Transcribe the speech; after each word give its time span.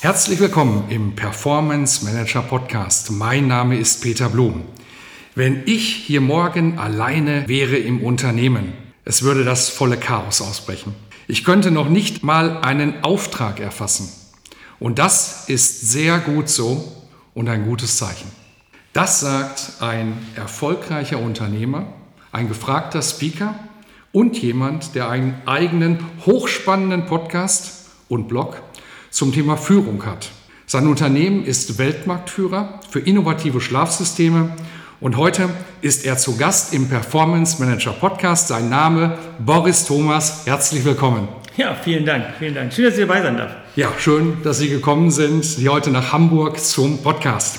Herzlich 0.00 0.38
willkommen 0.38 0.84
im 0.90 1.16
Performance 1.16 2.04
Manager 2.04 2.40
Podcast. 2.42 3.10
Mein 3.10 3.48
Name 3.48 3.76
ist 3.76 4.00
Peter 4.00 4.28
Blum. 4.28 4.62
Wenn 5.34 5.64
ich 5.66 5.92
hier 5.92 6.20
morgen 6.20 6.78
alleine 6.78 7.48
wäre 7.48 7.76
im 7.76 8.04
Unternehmen, 8.04 8.74
es 9.04 9.24
würde 9.24 9.42
das 9.42 9.70
volle 9.70 9.96
Chaos 9.96 10.40
ausbrechen. 10.40 10.94
Ich 11.26 11.42
könnte 11.42 11.72
noch 11.72 11.88
nicht 11.88 12.22
mal 12.22 12.58
einen 12.58 13.02
Auftrag 13.02 13.58
erfassen. 13.58 14.08
Und 14.78 15.00
das 15.00 15.48
ist 15.48 15.90
sehr 15.90 16.20
gut 16.20 16.48
so 16.48 17.08
und 17.34 17.48
ein 17.48 17.64
gutes 17.66 17.96
Zeichen. 17.96 18.30
Das 18.92 19.18
sagt 19.18 19.72
ein 19.80 20.16
erfolgreicher 20.36 21.18
Unternehmer, 21.18 21.92
ein 22.30 22.46
gefragter 22.46 23.02
Speaker 23.02 23.56
und 24.12 24.38
jemand, 24.38 24.94
der 24.94 25.08
einen 25.08 25.42
eigenen 25.44 25.98
hochspannenden 26.24 27.06
Podcast 27.06 27.86
und 28.08 28.28
Blog 28.28 28.62
zum 29.18 29.32
Thema 29.32 29.56
Führung 29.56 30.06
hat. 30.06 30.30
Sein 30.64 30.86
Unternehmen 30.86 31.44
ist 31.44 31.76
Weltmarktführer 31.76 32.78
für 32.88 33.00
innovative 33.00 33.60
Schlafsysteme 33.60 34.54
und 35.00 35.16
heute 35.16 35.50
ist 35.80 36.06
er 36.06 36.16
zu 36.18 36.36
Gast 36.36 36.72
im 36.72 36.88
Performance 36.88 37.60
Manager 37.60 37.90
Podcast. 37.90 38.46
Sein 38.46 38.68
Name 38.68 39.18
Boris 39.40 39.86
Thomas. 39.86 40.46
Herzlich 40.46 40.84
willkommen. 40.84 41.26
Ja, 41.56 41.74
vielen 41.74 42.06
Dank, 42.06 42.26
vielen 42.38 42.54
Dank. 42.54 42.72
Schön, 42.72 42.84
dass 42.84 42.94
ich 42.94 43.00
dabei 43.00 43.20
sein 43.20 43.36
darf. 43.36 43.56
Ja, 43.74 43.92
schön, 43.98 44.36
dass 44.44 44.60
Sie 44.60 44.68
gekommen 44.68 45.10
sind, 45.10 45.44
Sie 45.44 45.68
heute 45.68 45.90
nach 45.90 46.12
Hamburg 46.12 46.60
zum 46.60 47.02
Podcast. 47.02 47.58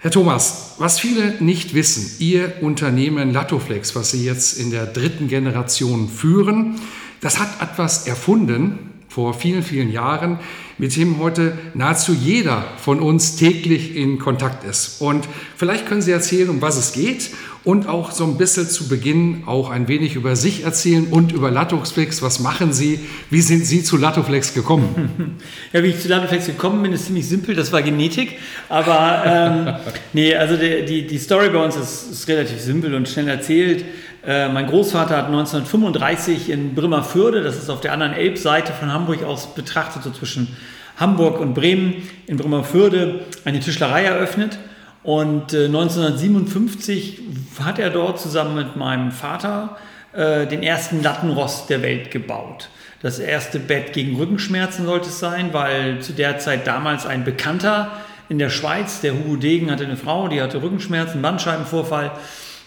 Herr 0.00 0.10
Thomas, 0.10 0.74
was 0.76 1.00
viele 1.00 1.42
nicht 1.42 1.72
wissen, 1.72 2.16
Ihr 2.18 2.52
Unternehmen 2.60 3.32
Latoflex, 3.32 3.96
was 3.96 4.10
Sie 4.10 4.26
jetzt 4.26 4.58
in 4.58 4.70
der 4.70 4.84
dritten 4.84 5.28
Generation 5.28 6.10
führen, 6.10 6.78
das 7.22 7.38
hat 7.38 7.62
etwas 7.62 8.06
erfunden, 8.06 8.95
vor 9.16 9.32
vielen, 9.32 9.62
vielen 9.62 9.90
Jahren, 9.90 10.40
mit 10.76 10.94
dem 10.94 11.18
heute 11.18 11.56
nahezu 11.72 12.12
jeder 12.12 12.62
von 12.76 13.00
uns 13.00 13.36
täglich 13.36 13.96
in 13.96 14.18
Kontakt 14.18 14.62
ist. 14.62 15.00
Und 15.00 15.26
vielleicht 15.56 15.86
können 15.86 16.02
Sie 16.02 16.10
erzählen, 16.10 16.50
um 16.50 16.60
was 16.60 16.76
es 16.76 16.92
geht 16.92 17.30
und 17.64 17.88
auch 17.88 18.10
so 18.10 18.24
ein 18.24 18.36
bisschen 18.36 18.68
zu 18.68 18.88
Beginn 18.88 19.44
auch 19.46 19.70
ein 19.70 19.88
wenig 19.88 20.16
über 20.16 20.36
sich 20.36 20.64
erzählen 20.64 21.06
und 21.06 21.32
über 21.32 21.50
Latoflex. 21.50 22.20
Was 22.20 22.40
machen 22.40 22.74
Sie? 22.74 23.00
Wie 23.30 23.40
sind 23.40 23.64
Sie 23.64 23.82
zu 23.82 23.96
Latoflex 23.96 24.52
gekommen? 24.52 25.38
Ja, 25.72 25.82
wie 25.82 25.88
ich 25.88 26.00
zu 26.00 26.08
Latoflex 26.08 26.46
gekommen 26.46 26.82
bin, 26.82 26.92
ist 26.92 27.06
ziemlich 27.06 27.26
simpel. 27.26 27.54
Das 27.54 27.72
war 27.72 27.80
Genetik. 27.80 28.36
Aber 28.68 29.22
ähm, 29.26 29.74
nee, 30.12 30.34
also 30.34 30.58
die, 30.58 30.84
die, 30.84 31.06
die 31.06 31.18
Story 31.18 31.48
bei 31.48 31.64
uns 31.64 31.74
ist, 31.74 32.10
ist 32.12 32.28
relativ 32.28 32.60
simpel 32.60 32.94
und 32.94 33.08
schnell 33.08 33.28
erzählt. 33.28 33.84
Äh, 34.26 34.48
mein 34.48 34.66
Großvater 34.66 35.16
hat 35.16 35.26
1935 35.26 36.50
in 36.50 36.74
Bremerförde, 36.74 37.44
das 37.44 37.56
ist 37.56 37.70
auf 37.70 37.80
der 37.80 37.92
anderen 37.92 38.12
Elbseite 38.12 38.72
von 38.72 38.92
Hamburg 38.92 39.22
aus 39.22 39.54
betrachtet, 39.54 40.02
so 40.02 40.10
zwischen 40.10 40.56
Hamburg 40.96 41.38
und 41.38 41.54
Bremen, 41.54 42.02
in 42.26 42.36
Bremerförde 42.36 43.20
eine 43.44 43.60
Tischlerei 43.60 44.04
eröffnet. 44.04 44.58
Und 45.04 45.52
äh, 45.52 45.66
1957 45.66 47.20
hat 47.62 47.78
er 47.78 47.90
dort 47.90 48.18
zusammen 48.18 48.56
mit 48.56 48.74
meinem 48.74 49.12
Vater 49.12 49.76
äh, 50.12 50.46
den 50.48 50.64
ersten 50.64 51.04
Lattenrost 51.04 51.70
der 51.70 51.82
Welt 51.82 52.10
gebaut. 52.10 52.68
Das 53.02 53.20
erste 53.20 53.60
Bett 53.60 53.92
gegen 53.92 54.16
Rückenschmerzen 54.16 54.86
sollte 54.86 55.08
es 55.08 55.20
sein, 55.20 55.50
weil 55.52 56.00
zu 56.00 56.12
der 56.12 56.40
Zeit 56.40 56.66
damals 56.66 57.06
ein 57.06 57.22
Bekannter 57.22 57.92
in 58.28 58.40
der 58.40 58.50
Schweiz, 58.50 59.00
der 59.00 59.12
Hugo 59.12 59.36
Degen, 59.36 59.70
hatte 59.70 59.84
eine 59.84 59.96
Frau, 59.96 60.26
die 60.26 60.42
hatte 60.42 60.60
Rückenschmerzen, 60.60 61.22
Bandscheibenvorfall. 61.22 62.10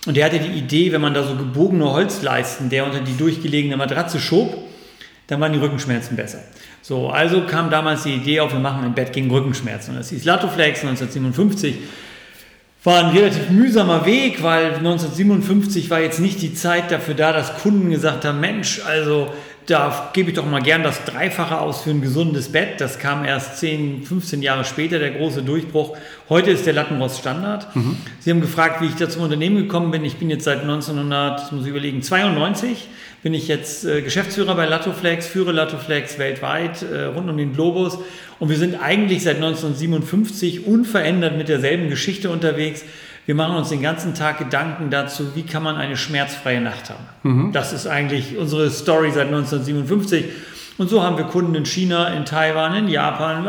Und 0.05 0.15
der 0.15 0.25
hatte 0.25 0.39
die 0.39 0.57
Idee, 0.57 0.91
wenn 0.91 1.01
man 1.01 1.13
da 1.13 1.23
so 1.23 1.35
gebogene 1.35 1.91
Holzleisten, 1.91 2.69
der 2.69 2.85
unter 2.85 3.01
die 3.01 3.17
durchgelegene 3.17 3.75
Matratze 3.75 4.19
schob, 4.19 4.57
dann 5.27 5.39
waren 5.41 5.53
die 5.53 5.59
Rückenschmerzen 5.59 6.15
besser. 6.15 6.39
So, 6.81 7.09
also 7.09 7.45
kam 7.45 7.69
damals 7.69 8.03
die 8.03 8.15
Idee 8.15 8.39
auf, 8.39 8.51
wir 8.51 8.59
machen 8.59 8.83
ein 8.83 8.95
Bett 8.95 9.13
gegen 9.13 9.29
Rückenschmerzen. 9.29 9.91
Und 9.91 9.99
das 9.99 10.09
hieß 10.09 10.25
Latoflex 10.25 10.79
1957. 10.81 11.75
War 12.83 13.03
ein 13.03 13.15
relativ 13.15 13.49
mühsamer 13.49 14.05
Weg, 14.05 14.41
weil 14.41 14.75
1957 14.75 15.89
war 15.89 15.99
jetzt 15.99 16.19
nicht 16.19 16.41
die 16.41 16.53
Zeit 16.53 16.91
dafür 16.91 17.13
da, 17.13 17.33
dass 17.33 17.57
Kunden 17.57 17.91
gesagt 17.91 18.23
haben, 18.23 18.39
Mensch, 18.39 18.81
also 18.85 19.33
da 19.69 20.09
gebe 20.13 20.29
ich 20.29 20.35
doch 20.35 20.45
mal 20.45 20.61
gern 20.61 20.83
das 20.83 21.05
Dreifache 21.05 21.59
aus 21.59 21.83
für 21.83 21.91
ein 21.91 22.01
gesundes 22.01 22.51
Bett. 22.51 22.81
Das 22.81 22.97
kam 22.97 23.23
erst 23.23 23.59
10, 23.59 24.03
15 24.03 24.41
Jahre 24.41 24.65
später, 24.65 24.97
der 24.97 25.11
große 25.11 25.43
Durchbruch. 25.43 25.95
Heute 26.27 26.51
ist 26.51 26.65
der 26.65 26.73
Lattenrost 26.73 27.19
Standard. 27.19 27.75
Mhm. 27.75 27.97
Sie 28.19 28.31
haben 28.31 28.41
gefragt, 28.41 28.81
wie 28.81 28.87
ich 28.87 28.95
da 28.95 29.07
zum 29.07 29.21
Unternehmen 29.21 29.57
gekommen 29.57 29.91
bin. 29.91 30.03
Ich 30.05 30.17
bin 30.17 30.29
jetzt 30.29 30.45
seit 30.45 30.61
1900, 30.61 31.51
muss 31.51 31.63
ich 31.63 31.69
überlegen, 31.69 32.01
92 32.01 32.87
bin 33.21 33.33
ich 33.33 33.47
jetzt 33.47 33.85
äh, 33.85 34.01
Geschäftsführer 34.01 34.55
bei 34.55 34.65
Latoflex, 34.65 35.27
führe 35.27 35.51
Latoflex 35.51 36.17
weltweit, 36.17 36.81
äh, 36.81 37.03
rund 37.03 37.29
um 37.29 37.37
den 37.37 37.53
Globus. 37.53 37.99
Und 38.39 38.49
wir 38.49 38.57
sind 38.57 38.75
eigentlich 38.81 39.23
seit 39.23 39.35
1957 39.35 40.65
unverändert 40.65 41.37
mit 41.37 41.49
derselben 41.49 41.89
Geschichte 41.89 42.29
unterwegs. 42.29 42.85
Wir 43.29 43.35
machen 43.35 43.57
uns 43.57 43.69
den 43.69 43.83
ganzen 43.83 44.15
Tag 44.15 44.39
Gedanken 44.39 44.89
dazu, 44.89 45.35
wie 45.35 45.43
kann 45.43 45.61
man 45.61 45.75
eine 45.75 45.97
schmerzfreie 45.97 46.61
Nacht 46.61 46.89
haben. 46.89 47.03
Mhm. 47.21 47.51
Das 47.51 47.73
ist 47.73 47.85
eigentlich 47.85 48.35
unsere 48.39 48.71
Story 48.71 49.11
seit 49.11 49.27
1957. 49.27 50.25
Und 50.79 50.89
so 50.89 51.03
haben 51.03 51.15
wir 51.15 51.25
Kunden 51.25 51.53
in 51.53 51.63
China, 51.67 52.07
in 52.07 52.25
Taiwan, 52.25 52.73
in 52.73 52.87
Japan, 52.87 53.45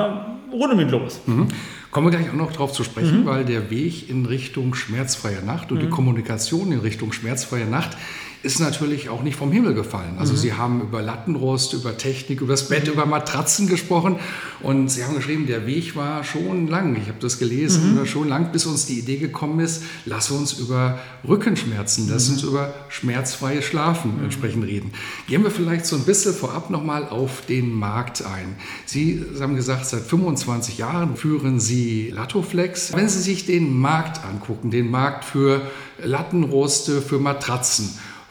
rund 0.53 0.73
um 0.75 0.79
den 0.79 0.89
Globus. 0.89 1.23
Mhm. 1.25 1.49
Kommen 1.91 2.09
wir 2.09 2.19
gleich 2.19 2.29
auch 2.29 2.35
noch 2.35 2.53
darauf 2.53 2.75
zu 2.75 2.85
sprechen, 2.85 3.23
mhm. 3.23 3.27
weil 3.27 3.47
der 3.47 3.71
Weg 3.71 4.11
in 4.11 4.27
Richtung 4.27 4.75
schmerzfreie 4.75 5.43
Nacht 5.43 5.73
und 5.73 5.81
die 5.81 5.87
mhm. 5.87 5.93
Kommunikation 5.93 6.73
in 6.73 6.81
Richtung 6.81 7.15
schmerzfreie 7.15 7.65
Nacht 7.65 7.97
ist 8.43 8.59
natürlich 8.59 9.11
auch 9.11 9.23
nicht 9.23 9.37
vom 9.37 9.53
Himmel 9.53 9.75
gefallen. 9.75 10.17
Also 10.19 10.33
mhm. 10.33 10.37
Sie 10.39 10.53
haben 10.55 10.81
über 10.81 11.03
Lattenrost, 11.03 11.75
über 11.75 11.99
Technik, 11.99 12.41
über 12.41 12.55
das 12.55 12.69
Bett, 12.69 12.87
mhm. 12.87 12.95
über 12.95 13.07
Matratzen 13.07 13.67
gesprochen 13.67 14.17
und 14.63 14.91
Sie 14.91 15.05
haben 15.05 15.15
geschrieben, 15.15 15.47
der 15.47 15.67
Weg 15.67 15.95
war 15.95 16.25
schon 16.25 16.67
lang. 16.67 16.97
Ich 16.97 17.09
habe 17.09 17.19
das 17.21 17.39
gelesen, 17.39 17.99
mhm. 17.99 18.07
schon 18.07 18.29
lang, 18.29 18.51
bis 18.53 18.65
uns 18.65 18.87
die 18.87 18.99
Idee 18.99 19.19
gekommen 19.19 19.61
ist, 19.61 19.83
lass 20.07 20.31
uns 20.31 20.55
über 20.55 20.99
Rückenschmerzen, 21.27 22.09
lass 22.11 22.29
mhm. 22.29 22.35
uns 22.35 22.43
über 22.45 22.75
schmerzfreie 22.89 23.61
Schlafen 23.61 24.17
mhm. 24.17 24.25
entsprechend 24.25 24.65
reden. 24.65 24.93
Gehen 25.27 25.43
wir 25.43 25.51
vielleicht 25.51 25.85
so 25.85 25.97
ein 25.97 26.05
bisschen 26.05 26.33
vorab 26.33 26.71
nochmal 26.71 27.09
auf 27.09 27.45
den 27.47 27.73
Markt 27.73 28.25
ein. 28.25 28.57
Sie 28.87 29.23
haben 29.39 29.55
gesagt, 29.55 29.85
seit 29.85 30.03
25 30.03 30.79
Jahren 30.79 31.17
führen 31.17 31.61
Sie 31.61 32.11
Latoflex. 32.11 32.95
Wenn 32.95 33.09
Sie 33.09 33.21
sich 33.21 33.45
den 33.45 33.79
Markt 33.79 34.25
angucken, 34.25 34.71
den 34.71 34.91
Markt 34.91 35.27
für 35.27 35.61
Lattenroste, 36.03 37.03
für 37.03 37.19
Matratzen, 37.19 37.91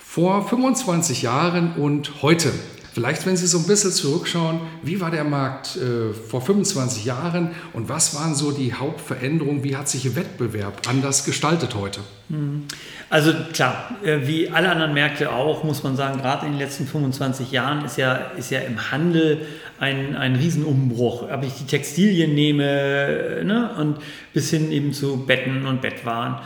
vor 0.09 0.47
25 0.49 1.21
Jahren 1.21 1.73
und 1.73 2.23
heute. 2.23 2.51
Vielleicht, 2.93 3.27
wenn 3.27 3.37
Sie 3.37 3.45
so 3.45 3.59
ein 3.59 3.67
bisschen 3.67 3.91
zurückschauen, 3.91 4.59
wie 4.81 4.99
war 4.99 5.11
der 5.11 5.23
Markt 5.23 5.75
äh, 5.75 6.13
vor 6.13 6.41
25 6.41 7.05
Jahren 7.05 7.51
und 7.73 7.89
was 7.89 8.15
waren 8.15 8.33
so 8.33 8.51
die 8.51 8.73
Hauptveränderungen? 8.73 9.63
Wie 9.63 9.77
hat 9.77 9.87
sich 9.87 10.05
Ihr 10.05 10.15
Wettbewerb 10.15 10.81
anders 10.89 11.25
gestaltet 11.25 11.75
heute? 11.75 11.99
Hm. 12.31 12.63
Also 13.11 13.33
klar, 13.53 13.97
äh, 14.03 14.21
wie 14.23 14.49
alle 14.49 14.71
anderen 14.71 14.95
Märkte 14.95 15.31
auch, 15.31 15.63
muss 15.63 15.83
man 15.83 15.95
sagen, 15.95 16.19
gerade 16.19 16.47
in 16.47 16.53
den 16.53 16.59
letzten 16.59 16.87
25 16.87 17.51
Jahren 17.51 17.85
ist 17.85 18.00
ja, 18.00 18.15
ist 18.35 18.50
ja 18.50 18.62
im 18.62 18.91
Handel 18.91 19.45
ein, 19.79 20.15
ein 20.15 20.35
Riesenumbruch. 20.35 21.31
Ob 21.31 21.44
ich 21.44 21.53
die 21.53 21.67
Textilien 21.67 22.33
nehme 22.33 22.63
äh, 22.63 23.44
ne, 23.44 23.75
und 23.77 23.97
bis 24.33 24.50
hin 24.50 24.71
eben 24.71 24.91
zu 24.91 25.17
Betten 25.27 25.67
und 25.67 25.81
Bettwaren. 25.81 26.38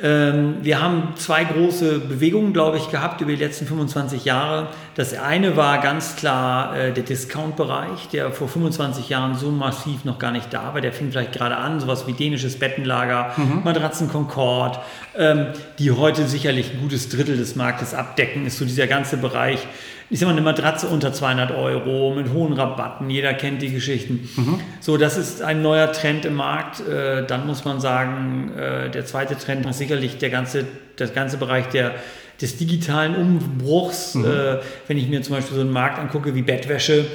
Ähm, 0.00 0.58
wir 0.62 0.80
haben 0.80 1.14
zwei 1.16 1.42
große 1.42 1.98
Bewegungen, 1.98 2.52
glaube 2.52 2.76
ich, 2.76 2.88
gehabt 2.88 3.20
über 3.20 3.32
die 3.32 3.42
letzten 3.42 3.66
25 3.66 4.24
Jahre. 4.24 4.68
Das 4.94 5.12
eine 5.12 5.56
war 5.56 5.80
ganz 5.80 6.14
klar 6.14 6.76
äh, 6.76 6.92
der 6.92 7.02
Discount-Bereich, 7.02 8.08
der 8.12 8.30
vor 8.30 8.48
25 8.48 9.08
Jahren 9.08 9.34
so 9.34 9.50
massiv 9.50 10.04
noch 10.04 10.20
gar 10.20 10.30
nicht 10.30 10.54
da 10.54 10.72
war. 10.72 10.80
Der 10.80 10.92
fing 10.92 11.10
vielleicht 11.10 11.32
gerade 11.32 11.56
an, 11.56 11.80
sowas 11.80 12.06
wie 12.06 12.12
dänisches 12.12 12.60
Bettenlager, 12.60 13.32
mhm. 13.36 13.62
Matratzen 13.64 14.08
Concord, 14.08 14.78
ähm, 15.16 15.48
die 15.80 15.90
heute 15.90 16.28
sicherlich 16.28 16.74
ein 16.74 16.80
gutes 16.80 17.08
Drittel 17.08 17.36
des 17.36 17.56
Marktes 17.56 17.92
abdecken, 17.92 18.46
ist 18.46 18.58
so 18.58 18.64
dieser 18.64 18.86
ganze 18.86 19.16
Bereich 19.16 19.66
ich 20.10 20.18
sag 20.18 20.26
mal, 20.26 20.32
eine 20.32 20.40
Matratze 20.40 20.86
unter 20.86 21.12
200 21.12 21.50
Euro 21.50 22.14
mit 22.14 22.32
hohen 22.32 22.54
Rabatten, 22.54 23.10
jeder 23.10 23.34
kennt 23.34 23.60
die 23.60 23.70
Geschichten. 23.70 24.28
Mhm. 24.36 24.60
So, 24.80 24.96
das 24.96 25.16
ist 25.16 25.42
ein 25.42 25.60
neuer 25.60 25.92
Trend 25.92 26.24
im 26.24 26.34
Markt. 26.34 26.80
Äh, 26.80 27.26
dann 27.26 27.46
muss 27.46 27.64
man 27.64 27.80
sagen, 27.80 28.52
äh, 28.56 28.90
der 28.90 29.04
zweite 29.04 29.36
Trend 29.36 29.66
ist 29.66 29.78
sicherlich 29.78 30.18
der 30.18 30.30
ganze, 30.30 30.64
der 30.98 31.08
ganze 31.08 31.36
Bereich 31.36 31.66
der 31.66 31.94
des 32.40 32.56
digitalen 32.56 33.16
Umbruchs. 33.16 34.14
Mhm. 34.14 34.24
Äh, 34.24 34.58
wenn 34.86 34.96
ich 34.96 35.08
mir 35.08 35.22
zum 35.22 35.34
Beispiel 35.34 35.56
so 35.56 35.60
einen 35.60 35.72
Markt 35.72 35.98
angucke 35.98 36.34
wie 36.34 36.42
Bettwäsche, 36.42 37.06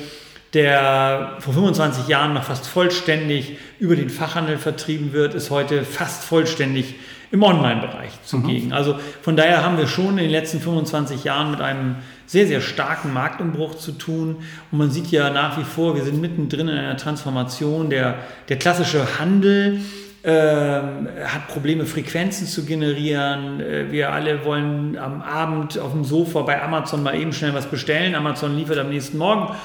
der 0.54 1.38
vor 1.40 1.54
25 1.54 2.08
Jahren 2.08 2.34
noch 2.34 2.44
fast 2.44 2.68
vollständig 2.68 3.58
über 3.80 3.96
den 3.96 4.10
Fachhandel 4.10 4.58
vertrieben 4.58 5.14
wird, 5.14 5.34
ist 5.34 5.50
heute 5.50 5.84
fast 5.84 6.24
vollständig 6.24 6.96
im 7.34 7.42
Online-Bereich 7.42 8.12
zugegen. 8.24 8.68
Mhm. 8.68 8.74
Also 8.74 8.96
von 9.24 9.36
daher 9.36 9.66
haben 9.66 9.80
wir 9.80 9.88
schon 9.88 10.20
in 10.20 10.26
den 10.26 10.30
letzten 10.30 10.60
25 10.60 11.24
Jahren 11.24 11.50
mit 11.50 11.62
einem 11.62 11.96
sehr, 12.28 12.46
sehr 12.46 12.62
starken 12.62 13.12
Marktumbruch 13.12 13.74
zu 13.76 13.94
tun. 13.94 14.38
Und 14.72 14.78
man 14.78 14.92
sieht 14.92 15.08
ja 15.08 15.32
nach 15.32 15.58
wie 15.58 15.64
vor, 15.64 15.96
wir 15.96 16.04
sind 16.04 16.22
mittendrin 16.22 16.68
in 16.68 16.78
einer 16.78 16.96
Transformation. 16.96 17.90
Der, 17.90 18.20
der 18.50 18.58
klassische 18.58 19.20
Handel 19.20 19.80
ähm, 20.24 21.10
hat 21.26 21.48
Probleme, 21.48 21.88
Frequenzen 21.88 22.46
zu 22.46 22.66
generieren. 22.66 23.60
Äh, 23.60 23.92
wir 23.92 24.14
alle 24.14 24.46
wollen 24.46 24.96
am 24.96 25.24
Abend 25.24 25.80
auf 25.80 25.92
dem 25.92 26.04
Sofa 26.04 26.44
bei 26.44 26.62
Amazon 26.62 27.02
mal 27.02 27.20
eben 27.20 27.34
schnell 27.34 27.56
was 27.56 27.66
bestellen. 27.66 28.14
Amazon 28.14 28.56
liefert 28.56 28.78
am 28.78 28.90
nächsten 28.90 29.18
Morgen 29.18 29.56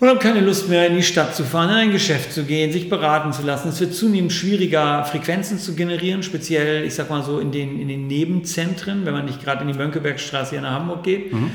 und 0.00 0.08
haben 0.08 0.18
keine 0.18 0.40
Lust 0.40 0.68
mehr 0.68 0.86
in 0.88 0.96
die 0.96 1.02
Stadt 1.02 1.34
zu 1.34 1.44
fahren, 1.44 1.70
in 1.70 1.76
ein 1.76 1.92
Geschäft 1.92 2.32
zu 2.32 2.44
gehen, 2.44 2.72
sich 2.72 2.88
beraten 2.88 3.32
zu 3.32 3.42
lassen. 3.42 3.68
Es 3.68 3.80
wird 3.80 3.94
zunehmend 3.94 4.32
schwieriger, 4.32 5.04
Frequenzen 5.04 5.58
zu 5.58 5.74
generieren, 5.74 6.22
speziell, 6.22 6.84
ich 6.84 6.94
sag 6.94 7.10
mal 7.10 7.22
so, 7.22 7.38
in 7.38 7.52
den, 7.52 7.80
in 7.80 7.88
den 7.88 8.06
Nebenzentren, 8.06 9.06
wenn 9.06 9.12
man 9.12 9.24
nicht 9.24 9.42
gerade 9.42 9.62
in 9.62 9.68
die 9.68 9.78
Mönckebergstraße 9.78 10.50
hier 10.50 10.62
nach 10.62 10.72
Hamburg 10.72 11.04
geht. 11.04 11.32
Mhm. 11.32 11.50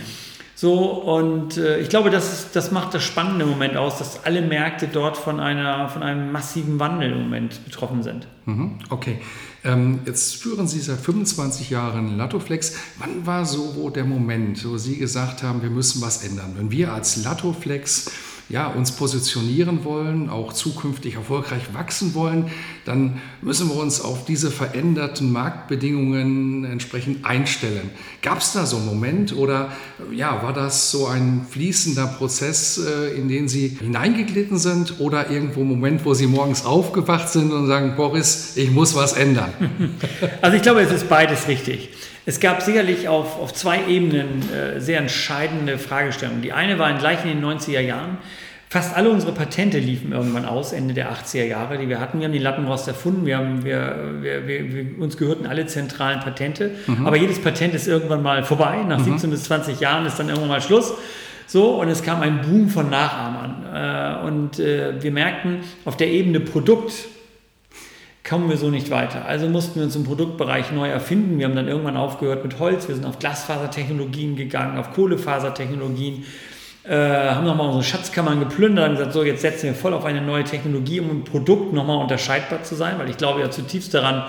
So, 0.56 0.84
und 0.84 1.56
äh, 1.56 1.80
ich 1.80 1.88
glaube, 1.88 2.10
das, 2.10 2.34
ist, 2.34 2.56
das 2.56 2.72
macht 2.72 2.94
das 2.94 3.02
Spannende 3.02 3.46
Moment 3.46 3.78
aus, 3.78 3.98
dass 3.98 4.26
alle 4.26 4.42
Märkte 4.42 4.90
dort 4.92 5.16
von, 5.16 5.40
einer, 5.40 5.88
von 5.88 6.04
einem 6.04 6.34
massiven 6.34 6.80
Wandel 6.80 7.14
im 7.14 7.22
Moment 7.22 7.64
betroffen 7.64 8.04
sind. 8.04 8.28
Mhm, 8.46 8.80
okay. 8.90 9.20
Ähm, 9.64 10.00
jetzt 10.06 10.36
führen 10.36 10.68
Sie 10.68 10.82
seit 10.82 11.00
25 11.00 11.70
Jahren 11.70 12.18
Latoflex. 12.18 12.76
Wann 12.98 13.26
war 13.26 13.46
so 13.46 13.90
der 13.90 14.04
Moment, 14.04 14.66
wo 14.66 14.78
Sie 14.78 14.98
gesagt 14.98 15.44
haben, 15.44 15.62
wir 15.62 15.70
müssen 15.70 16.02
was 16.02 16.26
ändern? 16.26 16.56
Wenn 16.58 16.72
wir 16.72 16.92
als 16.94 17.24
Latoflex 17.24 18.12
ja, 18.50 18.68
uns 18.68 18.92
positionieren 18.92 19.84
wollen, 19.84 20.28
auch 20.30 20.54
zukünftig 20.54 21.16
erfolgreich 21.16 21.74
wachsen 21.74 22.16
wollen, 22.16 22.50
dann 22.84 23.22
müssen 23.44 23.70
wir 23.70 23.76
uns 23.76 24.02
auf 24.02 24.26
diese 24.26 24.50
veränderten 24.50 25.32
Marktbedingungen 25.32 26.66
entsprechend 26.66 27.26
einstellen. 27.26 27.92
Gab 28.24 28.40
es 28.40 28.54
da 28.54 28.66
so 28.66 28.78
einen 28.78 28.88
Moment 28.88 29.36
oder 29.36 29.72
ja, 30.12 30.42
war 30.42 30.52
das 30.52 30.90
so 30.90 31.06
ein 31.06 31.46
fließender 31.48 32.08
Prozess, 32.08 32.80
äh, 32.80 33.16
in 33.16 33.28
den 33.28 33.48
Sie 33.48 33.78
hineingeglitten 33.80 34.58
sind 34.58 35.00
oder 35.00 35.30
irgendwo 35.30 35.62
ein 35.62 35.68
Moment, 35.68 36.04
wo 36.04 36.16
Sie 36.16 36.26
morgens 36.26 36.66
aufgewacht 36.66 37.30
sind 37.30 37.52
und 37.52 37.68
sagen, 37.68 37.94
Boris, 37.96 38.54
ich 38.56 38.72
muss 38.72 38.96
was 38.96 39.14
ändern? 39.14 39.54
Also 40.42 40.56
ich 40.56 40.64
glaube, 40.64 40.82
es 40.82 40.92
ist 40.92 41.10
beides 41.10 41.48
richtig. 41.48 41.90
Es 42.30 42.40
gab 42.40 42.62
sicherlich 42.62 43.08
auf, 43.08 43.42
auf 43.42 43.56
zwei 43.56 43.88
Ebenen 43.88 44.44
äh, 44.54 44.80
sehr 44.80 45.00
entscheidende 45.00 45.80
Fragestellungen. 45.80 46.44
Die 46.44 46.54
eine 46.54 46.78
war 46.78 46.94
gleich 46.94 47.26
in 47.26 47.32
den 47.32 47.44
90er 47.44 47.80
Jahren. 47.80 48.20
Fast 48.70 48.96
alle 48.96 49.10
unsere 49.10 49.32
Patente 49.32 49.80
liefen 49.80 50.12
irgendwann 50.12 50.46
aus, 50.46 50.72
Ende 50.72 50.94
der 50.94 51.12
80er 51.12 51.46
Jahre, 51.46 51.80
die 51.80 51.90
wir 51.90 52.00
hatten. 52.00 52.20
Wir 52.20 52.28
haben 52.28 52.34
den 52.34 52.44
Lattenrost 52.44 52.88
erfunden, 52.88 53.26
wir 53.26 53.36
haben, 53.40 53.66
wir, 53.66 54.20
wir, 54.22 54.48
wir, 54.48 55.02
uns 55.02 55.18
gehörten 55.18 55.48
alle 55.48 55.66
zentralen 55.66 56.20
Patente. 56.20 56.70
Mhm. 56.86 57.08
Aber 57.08 57.18
jedes 57.18 57.42
Patent 57.42 57.74
ist 57.74 57.88
irgendwann 57.88 58.22
mal 58.22 58.44
vorbei. 58.44 58.78
Nach 58.88 59.00
mhm. 59.00 59.06
17 59.06 59.32
bis 59.32 59.46
20 59.46 59.80
Jahren 59.80 60.06
ist 60.06 60.20
dann 60.20 60.30
irgendwann 60.30 60.50
mal 60.50 60.62
Schluss. 60.62 60.94
So, 61.48 61.82
und 61.82 61.88
es 61.88 62.04
kam 62.04 62.22
ein 62.22 62.42
Boom 62.42 62.70
von 62.70 62.92
Nachahmern. 62.92 64.22
Äh, 64.24 64.28
und 64.28 64.60
äh, 64.60 65.02
wir 65.02 65.12
merkten, 65.12 65.62
auf 65.84 65.98
der 65.98 66.10
Ebene 66.10 66.42
Produkt 66.42 66.94
kommen 68.30 68.48
wir 68.48 68.58
so 68.58 68.70
nicht 68.70 68.92
weiter. 68.92 69.26
Also 69.26 69.50
mussten 69.50 69.78
wir 69.78 69.84
uns 69.84 69.96
im 69.96 70.04
Produktbereich 70.04 70.72
neu 70.72 70.88
erfinden. 70.88 71.40
Wir 71.40 71.48
haben 71.48 71.56
dann 71.56 71.68
irgendwann 71.68 71.98
aufgehört 71.98 72.44
mit 72.44 72.60
Holz, 72.60 72.88
wir 72.88 72.94
sind 72.94 73.06
auf 73.06 73.18
Glasfasertechnologien 73.18 74.36
gegangen, 74.36 74.78
auf 74.78 74.94
Kohlefasertechnologien, 74.94 76.26
äh, 76.84 76.96
haben 76.96 77.46
nochmal 77.46 77.68
unsere 77.68 77.84
Schatzkammern 77.84 78.40
geplündert 78.40 78.90
und 78.90 78.96
gesagt, 78.98 79.14
so 79.14 79.24
jetzt 79.24 79.42
setzen 79.42 79.64
wir 79.64 79.74
voll 79.74 79.96
auf 79.96 80.06
eine 80.06 80.22
neue 80.22 80.44
Technologie, 80.44 81.00
um 81.00 81.10
im 81.10 81.24
Produkt 81.24 81.74
nochmal 81.74 81.98
unterscheidbar 81.98 82.62
zu 82.62 82.76
sein, 82.76 83.00
weil 83.00 83.10
ich 83.10 83.18
glaube 83.18 83.42
ja 83.42 83.50
zutiefst 83.50 83.94
daran, 83.96 84.26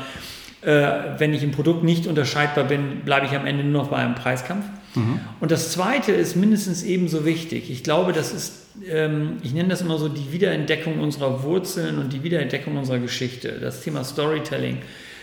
äh, 0.62 0.88
wenn 1.18 1.34
ich 1.34 1.42
im 1.42 1.52
Produkt 1.52 1.84
nicht 1.84 2.06
unterscheidbar 2.06 2.64
bin, 2.64 3.02
bleibe 3.04 3.26
ich 3.26 3.32
am 3.32 3.46
Ende 3.46 3.64
nur 3.64 3.82
noch 3.82 3.90
bei 3.90 3.98
einem 3.98 4.14
Preiskampf. 4.14 4.64
Mhm. 4.94 5.20
Und 5.40 5.50
das 5.50 5.72
Zweite 5.72 6.12
ist 6.12 6.36
mindestens 6.36 6.82
ebenso 6.82 7.24
wichtig. 7.24 7.70
Ich 7.70 7.82
glaube, 7.82 8.12
das 8.12 8.32
ist, 8.32 8.52
ähm, 8.88 9.38
ich 9.42 9.52
nenne 9.52 9.68
das 9.68 9.80
immer 9.80 9.98
so 9.98 10.08
die 10.08 10.32
Wiederentdeckung 10.32 11.00
unserer 11.00 11.42
Wurzeln 11.42 11.98
und 11.98 12.12
die 12.12 12.22
Wiederentdeckung 12.22 12.76
unserer 12.76 12.98
Geschichte, 12.98 13.58
das 13.60 13.82
Thema 13.82 14.04
Storytelling. 14.04 14.78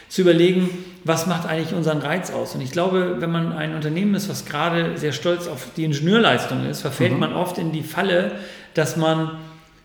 Zu 0.09 0.21
überlegen, 0.21 0.69
was 1.03 1.27
macht 1.27 1.45
eigentlich 1.45 1.75
unseren 1.75 1.97
Reiz 1.97 2.31
aus? 2.31 2.55
Und 2.55 2.61
ich 2.61 2.71
glaube, 2.71 3.17
wenn 3.19 3.29
man 3.29 3.51
ein 3.51 3.75
Unternehmen 3.75 4.15
ist, 4.15 4.29
was 4.29 4.45
gerade 4.45 4.97
sehr 4.97 5.11
stolz 5.11 5.47
auf 5.47 5.67
die 5.75 5.83
Ingenieurleistung 5.83 6.65
ist, 6.65 6.79
verfällt 6.79 7.11
mhm. 7.11 7.19
man 7.19 7.33
oft 7.33 7.57
in 7.57 7.73
die 7.73 7.83
Falle, 7.83 8.31
dass 8.73 8.95
man 8.95 9.31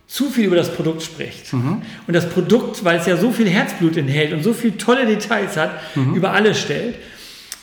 zu 0.07 0.29
viel 0.29 0.45
über 0.45 0.57
das 0.57 0.75
Produkt 0.75 1.03
spricht. 1.03 1.53
Mhm. 1.53 1.83
Und 2.07 2.15
das 2.15 2.29
Produkt, 2.29 2.85
weil 2.85 2.99
es 2.99 3.07
ja 3.07 3.17
so 3.17 3.33
viel 3.33 3.49
Herzblut 3.49 3.97
enthält 3.97 4.33
und 4.35 4.45
so 4.45 4.53
viele 4.53 4.77
tolle 4.77 5.07
Details 5.07 5.57
hat, 5.57 5.71
mhm. 5.95 6.15
über 6.15 6.33
alles 6.33 6.61
stellt. 6.61 6.97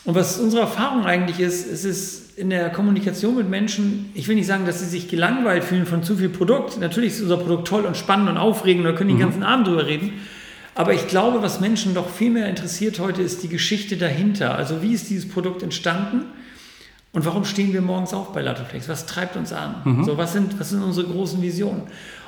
Und 0.06 0.16
was 0.16 0.40
unsere 0.40 0.64
Erfahrung 0.64 1.06
eigentlich 1.06 1.40
ist, 1.40 1.70
es 1.70 1.86
ist 1.86 2.38
in 2.38 2.50
der 2.50 2.70
Kommunikation 2.70 3.36
mit 3.36 3.50
Menschen, 3.50 4.12
ich 4.14 4.28
will 4.28 4.36
nicht 4.36 4.48
sagen, 4.48 4.66
dass 4.66 4.80
sie 4.80 4.86
sich 4.86 5.10
gelangweilt 5.10 5.64
fühlen 5.64 5.86
von 5.86 6.04
zu 6.04 6.16
viel 6.16 6.30
Produkt. 6.30 6.80
Natürlich 6.80 7.14
ist 7.14 7.22
unser 7.22 7.38
Produkt 7.38 7.68
toll 7.68 7.86
und 7.86 7.98
spannend 7.98 8.30
und 8.30 8.38
aufregend, 8.38 8.86
da 8.86 8.94
können 8.94 9.10
die 9.10 9.16
mhm. 9.16 9.20
den 9.20 9.26
ganzen 9.28 9.44
Abend 9.44 9.68
drüber 9.68 9.86
reden. 9.86 10.14
Aber 10.74 10.94
ich 10.94 11.08
glaube, 11.08 11.42
was 11.42 11.60
Menschen 11.60 11.94
doch 11.94 12.10
viel 12.10 12.32
mehr 12.32 12.48
interessiert 12.48 13.00
heute, 13.00 13.22
ist 13.22 13.44
die 13.44 13.50
Geschichte 13.50 13.98
dahinter. 13.98 14.56
Also 14.56 14.82
wie 14.82 14.94
ist 14.94 15.10
dieses 15.10 15.28
Produkt 15.28 15.62
entstanden? 15.62 16.22
Und 17.12 17.26
warum 17.26 17.44
stehen 17.44 17.74
wir 17.74 17.82
morgens 17.82 18.14
auf 18.14 18.32
bei 18.32 18.42
Latoflex? 18.42 18.88
Was 18.88 19.06
treibt 19.06 19.36
uns 19.36 19.52
an? 19.52 19.82
Mhm. 19.84 20.04
So, 20.06 20.18
was, 20.18 20.32
sind, 20.32 20.58
was 20.60 20.70
sind 20.70 20.82
unsere 20.82 21.08
großen 21.08 21.42
Visionen? 21.42 21.82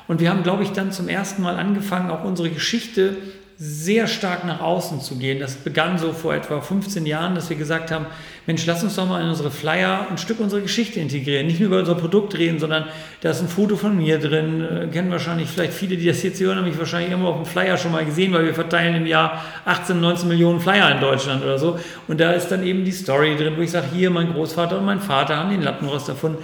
Und 0.08 0.20
wir 0.20 0.30
haben, 0.30 0.44
glaube 0.44 0.64
ich, 0.64 0.72
dann 0.72 0.92
zum 0.92 1.08
ersten 1.08 1.42
Mal 1.42 1.56
angefangen, 1.56 2.10
auch 2.10 2.26
unsere 2.26 2.50
Geschichte 2.50 3.16
sehr 3.64 4.08
stark 4.08 4.44
nach 4.44 4.60
außen 4.60 5.02
zu 5.02 5.18
gehen. 5.18 5.40
Das 5.40 5.54
begann 5.54 6.00
so 6.00 6.14
vor 6.14 6.34
etwa 6.34 6.62
15 6.62 7.06
Jahren, 7.06 7.36
dass 7.36 7.52
wir 7.52 7.58
gesagt 7.58 7.92
haben, 7.92 8.08
Mensch, 8.48 8.66
lass 8.66 8.82
uns 8.82 8.96
doch 8.96 9.08
mal 9.08 9.22
in 9.22 9.30
unsere 9.30 9.52
Flyer 9.52 10.08
ein 10.10 10.18
Stück 10.18 10.40
unserer 10.40 10.62
Geschichte 10.62 11.00
integrieren. 11.00 11.46
Nicht 11.46 11.60
nur 11.60 11.68
über 11.68 11.78
unser 11.78 11.94
Produkt 11.94 12.36
reden, 12.36 12.58
sondern 12.58 12.86
da 13.22 13.30
ist 13.30 13.40
ein 13.40 13.48
Foto 13.48 13.76
von 13.76 13.96
mir 13.96 14.18
drin. 14.18 14.64
Äh, 14.64 14.88
kennen 14.88 15.12
wahrscheinlich 15.12 15.48
vielleicht 15.48 15.74
viele, 15.74 15.96
die 15.96 16.08
das 16.08 16.24
jetzt 16.24 16.42
hören, 16.42 16.58
haben 16.58 16.66
mich 16.66 16.80
wahrscheinlich 16.80 17.12
irgendwo 17.12 17.30
auf 17.30 17.36
dem 17.36 17.46
Flyer 17.46 17.78
schon 17.78 17.92
mal 17.92 18.04
gesehen, 18.04 18.34
weil 18.34 18.46
wir 18.46 18.56
verteilen 18.56 18.96
im 18.96 19.06
Jahr 19.06 19.46
18, 19.66 20.02
19 20.02 20.28
Millionen 20.28 20.60
Flyer 20.60 20.90
in 20.96 21.00
Deutschland 21.00 21.44
oder 21.44 21.60
so. 21.60 21.78
Und 22.08 22.20
da 22.20 22.32
ist 22.32 22.48
dann 22.48 22.64
eben 22.64 22.84
die 22.84 22.92
Story 22.92 23.36
drin, 23.38 23.54
wo 23.58 23.62
ich 23.62 23.70
sage, 23.70 23.86
hier 23.94 24.10
mein 24.10 24.34
Großvater 24.34 24.80
und 24.80 24.86
mein 24.86 25.02
Vater 25.02 25.38
haben 25.38 25.52
den 25.52 25.62
Lattenrost 25.62 26.10
davon. 26.10 26.36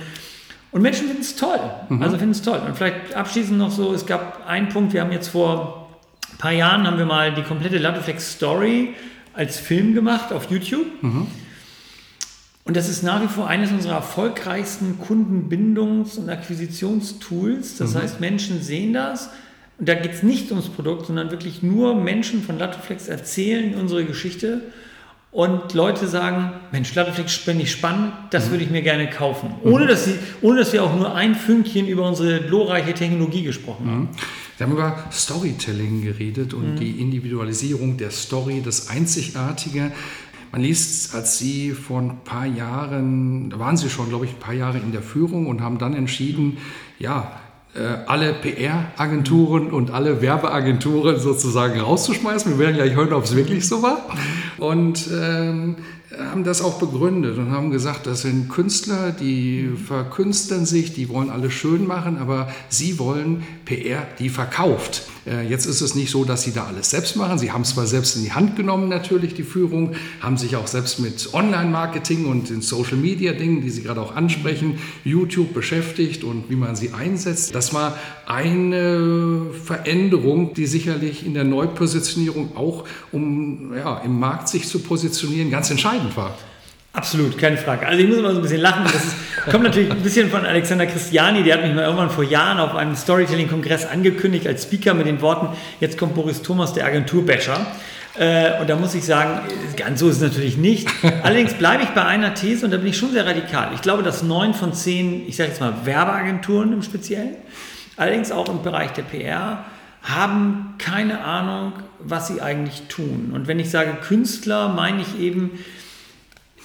Und 0.72 0.84
Menschen 0.84 1.08
finden 1.08 1.24
es 1.24 1.36
toll. 1.36 1.60
Mhm. 1.90 2.04
Also 2.04 2.20
finden 2.20 2.34
es 2.34 2.44
toll. 2.44 2.62
Und 2.64 2.78
vielleicht 2.78 3.16
abschließend 3.16 3.58
noch 3.58 3.72
so, 3.72 3.92
es 3.92 4.06
gab 4.06 4.48
einen 4.48 4.70
Punkt, 4.70 4.94
wir 4.94 5.02
haben 5.02 5.12
jetzt 5.12 5.30
vor 5.30 5.87
ein 6.38 6.40
paar 6.40 6.52
Jahren 6.52 6.86
haben 6.86 7.00
wir 7.00 7.06
mal 7.06 7.34
die 7.34 7.42
komplette 7.42 7.80
Latoflex 7.80 8.34
Story 8.34 8.94
als 9.34 9.58
Film 9.58 9.96
gemacht 9.96 10.32
auf 10.32 10.52
YouTube. 10.52 10.86
Mhm. 11.02 11.26
Und 12.64 12.78
das 12.78 12.88
ist 12.90 13.02
nach 13.02 13.24
wie 13.24 13.28
vor 13.28 13.48
eines 13.48 13.72
unserer 13.72 13.96
erfolgreichsten 13.96 15.00
Kundenbindungs- 15.02 16.20
und 16.20 16.30
Akquisitionstools. 16.30 17.78
Das 17.78 17.96
mhm. 17.96 18.00
heißt, 18.00 18.20
Menschen 18.20 18.62
sehen 18.62 18.94
das. 18.94 19.32
Und 19.80 19.90
da 19.90 19.96
geht 19.96 20.14
es 20.14 20.22
nicht 20.22 20.52
ums 20.52 20.70
Produkt, 20.70 21.08
sondern 21.08 21.32
wirklich 21.32 21.64
nur 21.64 21.96
Menschen 21.96 22.44
von 22.44 22.60
Latoflex 22.60 23.08
erzählen 23.08 23.74
unsere 23.74 24.06
Geschichte. 24.06 24.62
Und 25.32 25.74
Leute 25.74 26.06
sagen, 26.08 26.52
Mensch, 26.72 26.94
Latoflex 26.94 27.36
finde 27.36 27.64
ich 27.64 27.72
spannend, 27.72 28.14
das 28.30 28.46
mhm. 28.46 28.52
würde 28.52 28.64
ich 28.66 28.70
mir 28.70 28.84
gerne 28.84 29.10
kaufen. 29.10 29.56
Ohne, 29.64 29.86
mhm. 29.86 29.88
dass 29.88 30.06
sie, 30.06 30.20
ohne 30.44 30.60
dass 30.60 30.72
wir 30.72 30.84
auch 30.84 30.96
nur 30.96 31.16
ein 31.16 31.34
Fünkchen 31.34 31.88
über 31.88 32.08
unsere 32.08 32.42
glorreiche 32.42 32.94
Technologie 32.94 33.42
gesprochen 33.42 33.90
haben. 33.90 34.10
Mhm. 34.58 34.60
Wir 34.60 34.68
haben 34.68 34.74
über 34.74 35.04
Storytelling 35.12 36.02
geredet 36.02 36.54
und 36.54 36.74
mhm. 36.74 36.76
die 36.78 37.00
Individualisierung 37.02 37.98
der 37.98 38.12
Story, 38.12 38.62
das 38.64 38.90
Einzigartige. 38.90 39.92
Man 40.52 40.62
liest, 40.62 41.14
als 41.14 41.38
Sie 41.38 41.72
vor 41.72 42.02
ein 42.02 42.20
paar 42.24 42.46
Jahren, 42.46 43.50
da 43.50 43.60
waren 43.60 43.78
Sie 43.78 43.90
schon, 43.90 44.10
glaube 44.10 44.26
ich, 44.26 44.32
ein 44.32 44.40
paar 44.40 44.54
Jahre 44.54 44.78
in 44.78 44.92
der 44.92 45.02
Führung 45.02 45.48
und 45.48 45.62
haben 45.62 45.78
dann 45.78 45.94
entschieden, 45.94 46.58
ja, 47.00 47.40
äh, 47.76 47.80
alle 48.08 48.34
PR-Agenturen 48.34 49.72
und 49.72 49.92
alle 49.92 50.22
Werbeagenturen 50.22 51.20
sozusagen 51.20 51.80
rauszuschmeißen. 51.80 52.54
Wir 52.54 52.60
werden 52.60 52.76
gleich 52.76 52.96
hören, 52.96 53.14
ob 53.14 53.26
es 53.26 53.36
wirklich 53.36 53.68
so 53.68 53.84
war. 53.84 54.08
Mhm. 54.58 54.64
Und 54.64 55.10
ähm, 55.14 55.76
haben 56.16 56.44
das 56.44 56.62
auch 56.62 56.80
begründet 56.80 57.38
und 57.38 57.52
haben 57.52 57.70
gesagt, 57.70 58.08
das 58.08 58.22
sind 58.22 58.50
Künstler, 58.50 59.12
die 59.12 59.70
verkünsteln 59.88 60.66
sich, 60.66 60.94
die 60.94 61.10
wollen 61.10 61.30
alles 61.30 61.54
schön 61.54 61.86
machen, 61.86 62.18
aber 62.18 62.50
sie 62.70 62.98
wollen 63.00 63.44
PR, 63.66 64.08
die 64.20 64.30
verkauft. 64.30 65.04
Äh, 65.28 65.48
jetzt 65.48 65.66
ist 65.66 65.82
es 65.82 65.96
nicht 65.96 66.10
so, 66.10 66.24
dass 66.24 66.44
sie 66.44 66.54
da 66.54 66.66
alles 66.66 66.90
selbst 66.90 67.16
machen. 67.16 67.38
Sie 67.38 67.52
haben 67.52 67.62
es 67.62 67.70
zwar 67.70 67.86
selbst 67.86 68.16
in 68.16 68.24
die 68.24 68.32
Hand 68.32 68.56
genommen, 68.56 68.90
natürlich 68.90 69.34
die 69.34 69.44
Führung, 69.44 69.94
haben 70.22 70.38
sich 70.38 70.56
auch 70.56 70.68
selbst 70.68 71.00
mit 71.00 71.34
Online-Marketing 71.34 72.26
und 72.26 72.50
den 72.50 72.62
Social-Media-Dingen, 72.62 73.62
die 73.62 73.70
Sie 73.70 73.84
gerade 73.84 74.02
auch 74.02 74.16
ansprechen, 74.16 74.80
YouTube 75.04 75.54
beschäftigt 75.54 76.24
und 76.24 76.50
wie 76.50 76.56
man 76.56 76.76
sie 76.76 76.92
einsetzt. 76.92 77.54
Das 77.54 77.74
war 77.74 77.98
eine 78.26 79.48
Veränderung, 79.64 80.54
die 80.54 80.66
sicherlich 80.66 81.26
in 81.26 81.34
der 81.34 81.44
Neupositionierung 81.44 82.56
auch, 82.56 82.86
um 83.12 83.74
ja, 83.76 83.98
im 84.00 84.20
Markt 84.20 84.50
sich 84.50 84.68
zu 84.68 84.80
positionieren, 84.80 85.50
ganz 85.50 85.70
entscheidend 85.70 86.16
war. 86.16 86.38
Absolut, 86.98 87.38
keine 87.38 87.58
Frage. 87.58 87.86
Also 87.86 88.02
ich 88.02 88.10
muss 88.10 88.18
immer 88.18 88.32
so 88.32 88.38
ein 88.38 88.42
bisschen 88.42 88.60
lachen. 88.60 88.84
Das 88.86 88.96
ist, 88.96 89.16
kommt 89.52 89.64
natürlich 89.64 89.92
ein 89.92 90.02
bisschen 90.02 90.32
von 90.32 90.44
Alexander 90.44 90.88
Christiani. 90.88 91.44
Der 91.44 91.54
hat 91.54 91.64
mich 91.64 91.76
mal 91.76 91.84
irgendwann 91.84 92.10
vor 92.10 92.24
Jahren 92.24 92.58
auf 92.60 92.74
einem 92.74 92.96
Storytelling-Kongress 92.96 93.86
angekündigt 93.86 94.48
als 94.48 94.64
Speaker 94.64 94.96
mit 94.96 95.06
den 95.06 95.22
Worten, 95.22 95.56
jetzt 95.80 96.00
kommt 96.00 96.16
Boris 96.16 96.42
Thomas, 96.42 96.74
der 96.74 96.86
Agenturbäscher. 96.86 97.68
Äh, 98.18 98.60
und 98.60 98.68
da 98.68 98.76
muss 98.76 98.96
ich 98.96 99.06
sagen, 99.06 99.42
ganz 99.76 100.00
so 100.00 100.10
ist 100.10 100.16
es 100.16 100.22
natürlich 100.24 100.58
nicht. 100.58 100.88
Allerdings 101.22 101.54
bleibe 101.54 101.84
ich 101.84 101.90
bei 101.90 102.04
einer 102.04 102.34
These 102.34 102.66
und 102.66 102.72
da 102.72 102.78
bin 102.78 102.88
ich 102.88 102.98
schon 102.98 103.12
sehr 103.12 103.28
radikal. 103.28 103.70
Ich 103.76 103.84
glaube, 103.84 104.02
dass 104.02 104.24
neun 104.24 104.56
von 104.56 104.74
zehn, 104.74 105.28
ich 105.28 105.36
sage 105.36 105.50
jetzt 105.50 105.62
mal 105.62 105.86
Werbeagenturen 105.86 106.74
im 106.74 106.82
Speziellen, 106.82 107.36
allerdings 107.96 108.32
auch 108.32 108.50
im 108.50 108.64
Bereich 108.64 108.92
der 108.94 109.04
PR, 109.04 109.66
haben 110.02 110.74
keine 110.80 111.24
Ahnung, 111.24 111.74
was 112.00 112.28
sie 112.28 112.42
eigentlich 112.42 112.88
tun. 112.90 113.34
Und 113.36 113.48
wenn 113.48 113.60
ich 113.60 113.70
sage 113.70 113.98
Künstler, 114.02 114.70
meine 114.70 115.04
ich 115.04 115.20
eben, 115.20 115.60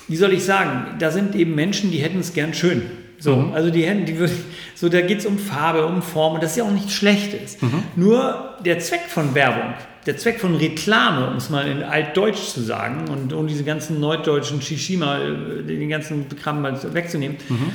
wie 0.08 0.16
soll 0.16 0.32
ich 0.32 0.44
sagen, 0.44 0.96
da 0.98 1.10
sind 1.10 1.34
eben 1.34 1.54
Menschen, 1.54 1.90
die 1.90 1.98
hätten 1.98 2.20
es 2.20 2.32
gern 2.32 2.54
schön. 2.54 2.82
So, 3.18 3.36
mhm. 3.36 3.52
also 3.52 3.70
die 3.70 3.84
hätten, 3.84 4.04
die 4.04 4.18
würden, 4.18 4.36
so 4.74 4.88
da 4.88 5.00
geht 5.00 5.20
es 5.20 5.26
um 5.26 5.38
Farbe, 5.38 5.86
um 5.86 6.02
Form 6.02 6.34
und 6.34 6.42
das 6.42 6.52
ist 6.52 6.56
ja 6.56 6.64
auch 6.64 6.72
nichts 6.72 6.92
Schlechtes. 6.92 7.60
Mhm. 7.62 7.82
Nur 7.94 8.56
der 8.64 8.80
Zweck 8.80 9.02
von 9.08 9.34
Werbung, 9.34 9.74
der 10.06 10.16
Zweck 10.16 10.40
von 10.40 10.56
Reklame, 10.56 11.30
um 11.30 11.36
es 11.36 11.48
mal 11.48 11.68
in 11.68 11.84
Altdeutsch 11.84 12.48
zu 12.48 12.60
sagen 12.62 13.08
und 13.08 13.32
um 13.32 13.46
diese 13.46 13.62
ganzen 13.62 14.00
norddeutschen 14.00 14.60
Shishima, 14.60 15.18
äh, 15.18 15.62
den 15.62 15.88
ganzen 15.88 16.28
Kram 16.36 16.62
mal 16.62 16.76
wegzunehmen, 16.94 17.36
mhm 17.48 17.70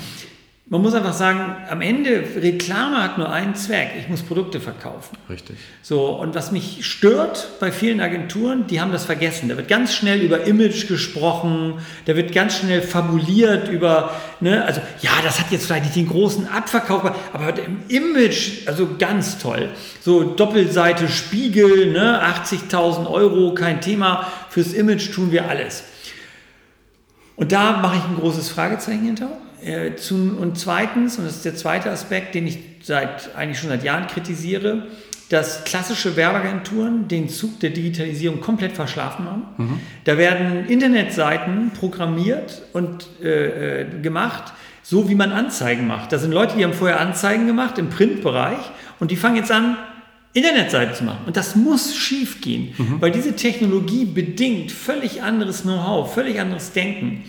man 0.69 0.81
muss 0.81 0.93
einfach 0.93 1.13
sagen, 1.13 1.55
am 1.69 1.79
Ende, 1.79 2.21
Reklame 2.35 3.01
hat 3.01 3.17
nur 3.17 3.31
einen 3.31 3.55
Zweck. 3.55 3.91
Ich 3.99 4.09
muss 4.09 4.21
Produkte 4.21 4.59
verkaufen. 4.59 5.17
Richtig. 5.29 5.55
So, 5.81 6.07
und 6.07 6.35
was 6.35 6.51
mich 6.51 6.85
stört 6.85 7.47
bei 7.61 7.71
vielen 7.71 8.01
Agenturen, 8.01 8.67
die 8.67 8.81
haben 8.81 8.91
das 8.91 9.05
vergessen. 9.05 9.47
Da 9.47 9.55
wird 9.55 9.69
ganz 9.69 9.93
schnell 9.93 10.19
über 10.19 10.43
Image 10.43 10.89
gesprochen, 10.89 11.75
da 12.03 12.17
wird 12.17 12.33
ganz 12.33 12.57
schnell 12.57 12.81
fabuliert 12.81 13.69
über, 13.69 14.11
ne, 14.41 14.65
also 14.65 14.81
ja, 14.99 15.11
das 15.23 15.39
hat 15.39 15.51
jetzt 15.51 15.67
vielleicht 15.67 15.85
nicht 15.85 15.95
den 15.95 16.09
großen 16.09 16.49
Abverkauf, 16.49 17.01
aber 17.31 17.53
im 17.63 17.79
Image, 17.87 18.67
also 18.67 18.89
ganz 18.99 19.37
toll. 19.37 19.69
So 20.01 20.23
Doppelseite 20.23 21.07
Spiegel, 21.07 21.93
ne, 21.93 22.21
80.000 22.43 23.09
Euro, 23.09 23.53
kein 23.53 23.79
Thema. 23.79 24.27
Fürs 24.49 24.73
Image 24.73 25.13
tun 25.13 25.31
wir 25.31 25.47
alles. 25.47 25.85
Und 27.37 27.53
da 27.53 27.77
mache 27.77 27.95
ich 27.95 28.03
ein 28.03 28.17
großes 28.17 28.49
Fragezeichen 28.49 29.05
hinter. 29.05 29.29
Äh, 29.63 29.91
und 30.11 30.57
zweitens, 30.57 31.17
und 31.17 31.25
das 31.25 31.37
ist 31.37 31.45
der 31.45 31.55
zweite 31.55 31.89
Aspekt, 31.89 32.35
den 32.35 32.47
ich 32.47 32.59
seit, 32.83 33.35
eigentlich 33.35 33.59
schon 33.59 33.69
seit 33.69 33.83
Jahren 33.83 34.07
kritisiere, 34.07 34.87
dass 35.29 35.65
klassische 35.65 36.15
Werbeagenturen 36.15 37.07
den 37.07 37.27
Zug 37.27 37.59
der 37.59 37.71
Digitalisierung 37.71 38.39
komplett 38.39 38.73
verschlafen 38.73 39.25
haben. 39.25 39.43
Mhm. 39.57 39.79
Da 40.05 40.17
werden 40.17 40.67
Internetseiten 40.67 41.71
programmiert 41.71 42.61
und 42.73 43.07
äh, 43.21 43.81
äh, 43.81 44.01
gemacht, 44.01 44.53
so 44.83 45.09
wie 45.09 45.15
man 45.15 45.33
Anzeigen 45.33 45.85
macht. 45.85 46.13
Da 46.13 46.17
sind 46.17 46.31
Leute, 46.31 46.55
die 46.55 46.63
haben 46.63 46.73
vorher 46.73 47.01
Anzeigen 47.01 47.45
gemacht 47.45 47.77
im 47.77 47.89
Printbereich 47.89 48.59
und 48.99 49.11
die 49.11 49.17
fangen 49.17 49.35
jetzt 49.35 49.51
an, 49.51 49.75
Internetseiten 50.31 50.95
zu 50.95 51.03
machen. 51.03 51.25
Und 51.25 51.35
das 51.35 51.55
muss 51.55 51.95
schief 51.95 52.41
gehen, 52.41 52.73
mhm. 52.77 53.01
weil 53.01 53.11
diese 53.11 53.35
Technologie 53.35 54.05
bedingt 54.05 54.71
völlig 54.71 55.23
anderes 55.23 55.63
Know-how, 55.63 56.13
völlig 56.13 56.39
anderes 56.39 56.71
Denken. 56.71 57.23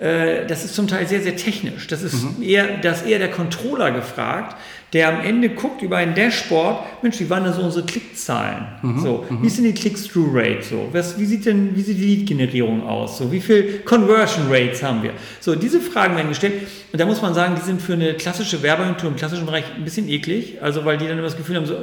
Äh, 0.00 0.46
das 0.46 0.64
ist 0.64 0.74
zum 0.74 0.88
Teil 0.88 1.06
sehr, 1.06 1.20
sehr 1.20 1.36
technisch. 1.36 1.86
Das 1.86 2.02
ist 2.02 2.38
mhm. 2.38 2.42
eher, 2.42 2.78
das 2.78 3.02
eher 3.02 3.18
der 3.18 3.30
Controller 3.30 3.90
gefragt, 3.90 4.56
der 4.94 5.08
am 5.08 5.20
Ende 5.20 5.50
guckt 5.50 5.82
über 5.82 5.98
ein 5.98 6.14
Dashboard, 6.14 7.02
Mensch, 7.02 7.20
wie 7.20 7.30
waren 7.30 7.44
denn 7.44 7.52
so 7.52 7.62
unsere 7.62 7.84
Klickzahlen? 7.84 8.66
Mhm. 8.82 9.00
So, 9.00 9.26
mhm. 9.28 9.42
wie 9.42 9.46
ist 9.46 9.58
denn 9.58 9.64
die 9.64 9.74
Click-Through-Rate? 9.74 10.62
So, 10.62 10.88
was, 10.90 11.18
wie 11.18 11.26
sieht 11.26 11.46
denn, 11.46 11.76
wie 11.76 11.82
sieht 11.82 11.98
die 11.98 12.16
Lead-Generierung 12.16 12.86
aus? 12.86 13.18
So, 13.18 13.30
wie 13.30 13.40
viel 13.40 13.80
Conversion 13.84 14.46
Rates 14.50 14.82
haben 14.82 15.02
wir? 15.02 15.12
So, 15.38 15.54
diese 15.54 15.80
Fragen 15.80 16.16
werden 16.16 16.30
gestellt. 16.30 16.54
Und 16.92 16.98
da 16.98 17.04
muss 17.04 17.20
man 17.22 17.34
sagen, 17.34 17.54
die 17.54 17.64
sind 17.64 17.80
für 17.80 17.92
eine 17.92 18.14
klassische 18.14 18.62
Werbeagentur 18.62 19.10
im 19.10 19.16
klassischen 19.16 19.46
Bereich 19.46 19.64
ein 19.76 19.84
bisschen 19.84 20.08
eklig. 20.08 20.58
Also, 20.62 20.84
weil 20.84 20.96
die 20.96 21.06
dann 21.06 21.18
immer 21.18 21.28
das 21.28 21.36
Gefühl 21.36 21.56
haben, 21.56 21.66
so, 21.66 21.76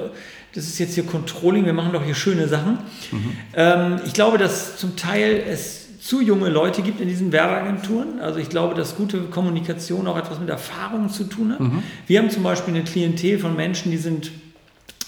das 0.54 0.66
ist 0.66 0.80
jetzt 0.80 0.96
hier 0.96 1.06
Controlling, 1.06 1.66
wir 1.66 1.74
machen 1.74 1.94
doch 1.94 2.04
hier 2.04 2.16
schöne 2.16 2.48
Sachen. 2.48 2.80
Mhm. 3.12 3.32
Ähm, 3.56 4.00
ich 4.06 4.14
glaube, 4.14 4.38
dass 4.38 4.78
zum 4.78 4.96
Teil 4.96 5.44
es 5.48 5.87
zu 6.08 6.22
junge 6.22 6.48
Leute 6.48 6.84
gibt 6.84 7.02
in 7.02 7.10
diesen 7.10 7.34
Werbeagenturen. 7.34 8.22
Also 8.22 8.40
ich 8.40 8.48
glaube, 8.48 8.76
dass 8.76 8.96
gute 8.96 9.24
Kommunikation 9.24 10.08
auch 10.08 10.18
etwas 10.18 10.40
mit 10.40 10.48
Erfahrung 10.48 11.10
zu 11.10 11.26
tun 11.26 11.52
hat. 11.52 11.60
Mhm. 11.60 11.84
Wir 12.08 12.20
haben 12.20 12.30
zum 12.30 12.44
Beispiel 12.44 12.74
eine 12.74 12.86
Klientel 12.86 13.40
von 13.40 13.58
Menschen, 13.58 13.92
die 13.92 13.98
sind 13.98 14.32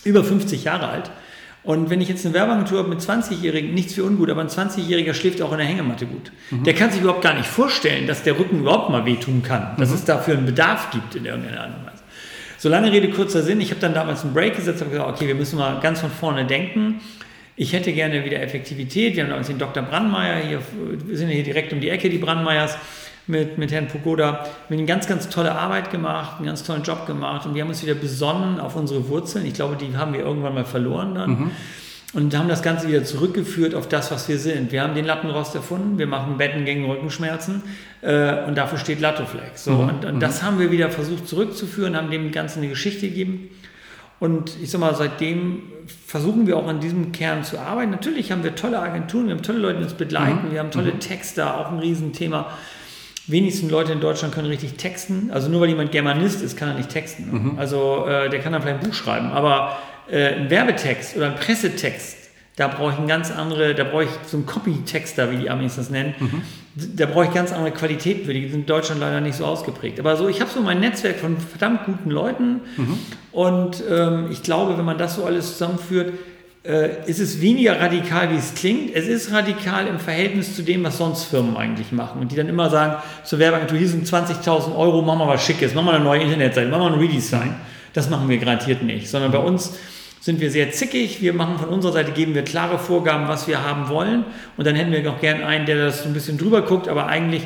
über 0.03 0.25
50 0.25 0.65
Jahre 0.65 0.89
alt. 0.89 1.09
Und 1.63 1.89
wenn 1.89 2.01
ich 2.01 2.09
jetzt 2.09 2.25
eine 2.25 2.35
Werbeagentur 2.35 2.79
habe 2.79 2.89
mit 2.89 2.99
20-Jährigen, 2.99 3.73
nichts 3.73 3.93
für 3.93 4.03
ungut, 4.03 4.29
aber 4.29 4.41
ein 4.41 4.49
20-Jähriger 4.49 5.13
schläft 5.13 5.41
auch 5.41 5.53
in 5.53 5.59
der 5.59 5.67
Hängematte 5.67 6.05
gut. 6.05 6.33
Mhm. 6.51 6.65
Der 6.65 6.73
kann 6.73 6.91
sich 6.91 6.99
überhaupt 6.99 7.21
gar 7.21 7.33
nicht 7.33 7.47
vorstellen, 7.47 8.05
dass 8.05 8.23
der 8.23 8.37
Rücken 8.37 8.59
überhaupt 8.59 8.89
mal 8.89 9.05
wehtun 9.05 9.41
kann, 9.41 9.77
dass 9.77 9.91
mhm. 9.91 9.95
es 9.95 10.03
dafür 10.03 10.33
einen 10.33 10.47
Bedarf 10.47 10.89
gibt 10.91 11.15
in 11.15 11.23
irgendeiner 11.23 11.61
Art 11.61 11.77
und 11.77 11.85
Weise. 11.85 12.03
So 12.57 12.67
lange 12.67 12.91
Rede, 12.91 13.09
kurzer 13.09 13.41
Sinn. 13.41 13.61
Ich 13.61 13.69
habe 13.71 13.79
dann 13.79 13.93
damals 13.93 14.25
einen 14.25 14.33
Break 14.33 14.57
gesetzt 14.57 14.81
und 14.81 14.91
gesagt, 14.91 15.09
okay, 15.09 15.27
wir 15.27 15.35
müssen 15.35 15.57
mal 15.57 15.79
ganz 15.79 16.01
von 16.01 16.11
vorne 16.11 16.45
denken. 16.45 16.99
Ich 17.61 17.73
hätte 17.73 17.91
gerne 17.91 18.23
wieder 18.23 18.41
Effektivität. 18.41 19.17
Wir 19.17 19.27
haben 19.27 19.33
uns 19.33 19.47
den 19.47 19.57
Dr. 19.57 19.83
Brandmeier 19.83 20.37
hier, 20.37 20.61
wir 21.05 21.17
sind 21.17 21.27
hier 21.27 21.43
direkt 21.43 21.73
um 21.73 21.81
die 21.81 21.89
Ecke, 21.89 22.09
die 22.09 22.17
Brandmeiers 22.17 22.77
mit, 23.27 23.57
mit 23.57 23.73
Herrn 23.73 23.89
Pogoda. 23.89 24.31
Wir 24.31 24.37
haben 24.37 24.53
eine 24.69 24.85
ganz, 24.85 25.07
ganz 25.07 25.27
tolle 25.27 25.51
Arbeit 25.51 25.91
gemacht, 25.91 26.37
einen 26.37 26.45
ganz 26.45 26.63
tollen 26.63 26.83
Job 26.83 27.05
gemacht 27.05 27.45
und 27.45 27.55
wir 27.55 27.61
haben 27.61 27.67
uns 27.67 27.83
wieder 27.83 27.95
besonnen 27.95 28.61
auf 28.61 28.77
unsere 28.77 29.09
Wurzeln. 29.09 29.45
Ich 29.45 29.55
glaube, 29.55 29.75
die 29.75 29.97
haben 29.97 30.13
wir 30.13 30.21
irgendwann 30.21 30.53
mal 30.53 30.63
verloren 30.63 31.15
dann. 31.15 31.29
Mhm. 31.31 31.51
Und 32.13 32.37
haben 32.37 32.47
das 32.47 32.63
Ganze 32.63 32.87
wieder 32.87 33.03
zurückgeführt 33.03 33.75
auf 33.75 33.89
das, 33.89 34.09
was 34.09 34.29
wir 34.29 34.39
sind. 34.39 34.71
Wir 34.71 34.81
haben 34.81 34.95
den 34.95 35.03
Lattenrost 35.03 35.53
erfunden, 35.53 35.99
wir 35.99 36.07
machen 36.07 36.37
Betten 36.37 36.63
gegen 36.63 36.85
Rückenschmerzen 36.85 37.61
äh, 38.01 38.45
und 38.45 38.57
dafür 38.57 38.77
steht 38.77 39.01
Lattoflex. 39.01 39.65
So, 39.65 39.73
mhm. 39.73 39.89
Und, 39.89 40.05
und 40.05 40.19
das 40.21 40.41
mhm. 40.41 40.45
haben 40.45 40.59
wir 40.59 40.71
wieder 40.71 40.91
versucht 40.91 41.27
zurückzuführen, 41.27 41.97
haben 41.97 42.09
dem 42.09 42.31
Ganzen 42.31 42.59
eine 42.59 42.69
Geschichte 42.69 43.09
gegeben. 43.09 43.49
Und 44.19 44.57
ich 44.61 44.69
sag 44.69 44.81
mal, 44.81 44.95
seitdem 44.95 45.61
versuchen 46.05 46.45
wir 46.45 46.57
auch 46.57 46.67
an 46.67 46.79
diesem 46.79 47.11
Kern 47.11 47.43
zu 47.43 47.57
arbeiten. 47.57 47.91
Natürlich 47.91 48.31
haben 48.31 48.43
wir 48.43 48.55
tolle 48.55 48.79
Agenturen, 48.79 49.27
wir 49.27 49.35
haben 49.35 49.43
tolle 49.43 49.59
Leute, 49.59 49.77
die 49.77 49.83
uns 49.85 49.93
begleiten, 49.93 50.49
mhm. 50.49 50.51
wir 50.51 50.59
haben 50.59 50.71
tolle 50.71 50.93
mhm. 50.93 50.99
Texter, 50.99 51.57
auch 51.57 51.71
ein 51.71 51.79
Riesenthema. 51.79 52.47
Wenigsten 53.27 53.69
Leute 53.69 53.93
in 53.93 54.01
Deutschland 54.01 54.33
können 54.33 54.47
richtig 54.47 54.73
texten. 54.73 55.29
Also 55.31 55.49
nur 55.49 55.61
weil 55.61 55.69
jemand 55.69 55.91
Germanist 55.91 56.41
ist, 56.41 56.57
kann 56.57 56.69
er 56.69 56.75
nicht 56.75 56.89
texten. 56.89 57.29
Mhm. 57.31 57.59
Also 57.59 58.05
äh, 58.07 58.29
der 58.29 58.39
kann 58.39 58.53
dann 58.53 58.61
vielleicht 58.61 58.81
ein 58.81 58.87
Buch 58.87 58.95
schreiben. 58.95 59.27
Aber 59.27 59.77
äh, 60.09 60.33
ein 60.33 60.49
Werbetext 60.49 61.15
oder 61.15 61.27
ein 61.27 61.35
Pressetext, 61.35 62.17
da 62.55 62.67
brauche 62.67 62.91
ich 62.93 62.97
eine 62.97 63.07
ganz 63.07 63.31
andere, 63.31 63.75
da 63.75 63.83
brauche 63.83 64.03
ich 64.03 64.09
so 64.25 64.35
einen 64.35 64.45
Copy-Texter, 64.45 65.31
wie 65.31 65.37
die 65.37 65.49
Amis 65.49 65.75
das 65.75 65.89
nennen. 65.89 66.15
Da 66.95 67.05
brauche 67.05 67.25
ich 67.25 67.33
ganz 67.33 67.51
andere 67.51 67.71
Qualität 67.71 68.25
für. 68.25 68.33
Die 68.33 68.47
sind 68.49 68.61
in 68.61 68.65
Deutschland 68.65 69.01
leider 69.01 69.21
nicht 69.21 69.35
so 69.35 69.45
ausgeprägt. 69.45 69.99
Aber 69.99 70.15
so, 70.15 70.27
ich 70.27 70.41
habe 70.41 70.49
so 70.49 70.61
mein 70.61 70.79
Netzwerk 70.79 71.17
von 71.17 71.37
verdammt 71.37 71.85
guten 71.85 72.09
Leuten. 72.09 72.61
Mhm. 72.77 72.99
Und 73.31 73.83
ähm, 73.89 74.27
ich 74.31 74.43
glaube, 74.43 74.77
wenn 74.77 74.85
man 74.85 74.97
das 74.97 75.15
so 75.15 75.25
alles 75.25 75.53
zusammenführt, 75.53 76.13
äh, 76.63 77.09
ist 77.09 77.19
es 77.19 77.41
weniger 77.41 77.79
radikal, 77.79 78.31
wie 78.31 78.35
es 78.35 78.53
klingt. 78.53 78.93
Es 78.93 79.07
ist 79.07 79.31
radikal 79.31 79.87
im 79.87 79.99
Verhältnis 79.99 80.55
zu 80.55 80.61
dem, 80.61 80.83
was 80.83 80.97
sonst 80.97 81.23
Firmen 81.23 81.55
eigentlich 81.55 81.91
machen. 81.91 82.21
Und 82.21 82.31
die 82.31 82.35
dann 82.35 82.49
immer 82.49 82.69
sagen, 82.69 83.01
zur 83.23 83.39
Werbeagentur, 83.39 83.77
hier 83.77 83.87
sind 83.87 84.05
20.000 84.05 84.75
Euro, 84.75 85.01
machen 85.01 85.19
wir 85.19 85.27
was 85.27 85.43
Schickes, 85.45 85.73
machen 85.73 85.87
wir 85.87 85.93
eine 85.93 86.03
neue 86.03 86.21
Internetseite, 86.21 86.69
machen 86.69 86.83
wir 86.83 86.93
ein 86.93 86.99
Redesign. 86.99 87.55
Das 87.93 88.09
machen 88.09 88.29
wir 88.29 88.37
garantiert 88.37 88.83
nicht. 88.83 89.09
Sondern 89.09 89.31
bei 89.31 89.39
uns 89.39 89.77
sind 90.21 90.39
wir 90.41 90.51
sehr 90.51 90.71
zickig. 90.71 91.21
Wir 91.21 91.33
machen 91.33 91.57
von 91.57 91.69
unserer 91.69 91.93
Seite, 91.93 92.11
geben 92.11 92.35
wir 92.35 92.43
klare 92.43 92.77
Vorgaben, 92.77 93.27
was 93.27 93.47
wir 93.47 93.63
haben 93.63 93.89
wollen. 93.89 94.25
Und 94.57 94.67
dann 94.67 94.75
hätten 94.75 94.91
wir 94.91 95.01
noch 95.01 95.21
gern 95.21 95.43
einen, 95.43 95.65
der 95.65 95.77
das 95.77 96.03
so 96.03 96.09
ein 96.09 96.13
bisschen 96.13 96.37
drüber 96.37 96.61
guckt, 96.61 96.87
aber 96.87 97.07
eigentlich 97.07 97.43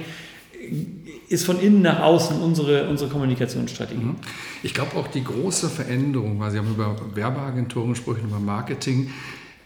ist 1.29 1.45
von 1.45 1.59
innen 1.59 1.81
nach 1.81 1.99
außen 2.01 2.39
unsere, 2.41 2.87
unsere 2.89 3.09
Kommunikationsstrategie. 3.09 4.03
Mhm. 4.03 4.15
Ich 4.61 4.73
glaube 4.73 4.95
auch 4.95 5.07
die 5.07 5.23
große 5.23 5.69
Veränderung, 5.69 6.39
weil 6.39 6.51
Sie 6.51 6.57
haben 6.57 6.69
über 6.69 6.95
Werbeagenturen 7.13 7.89
gesprochen, 7.89 8.21
über 8.25 8.39
Marketing, 8.39 9.11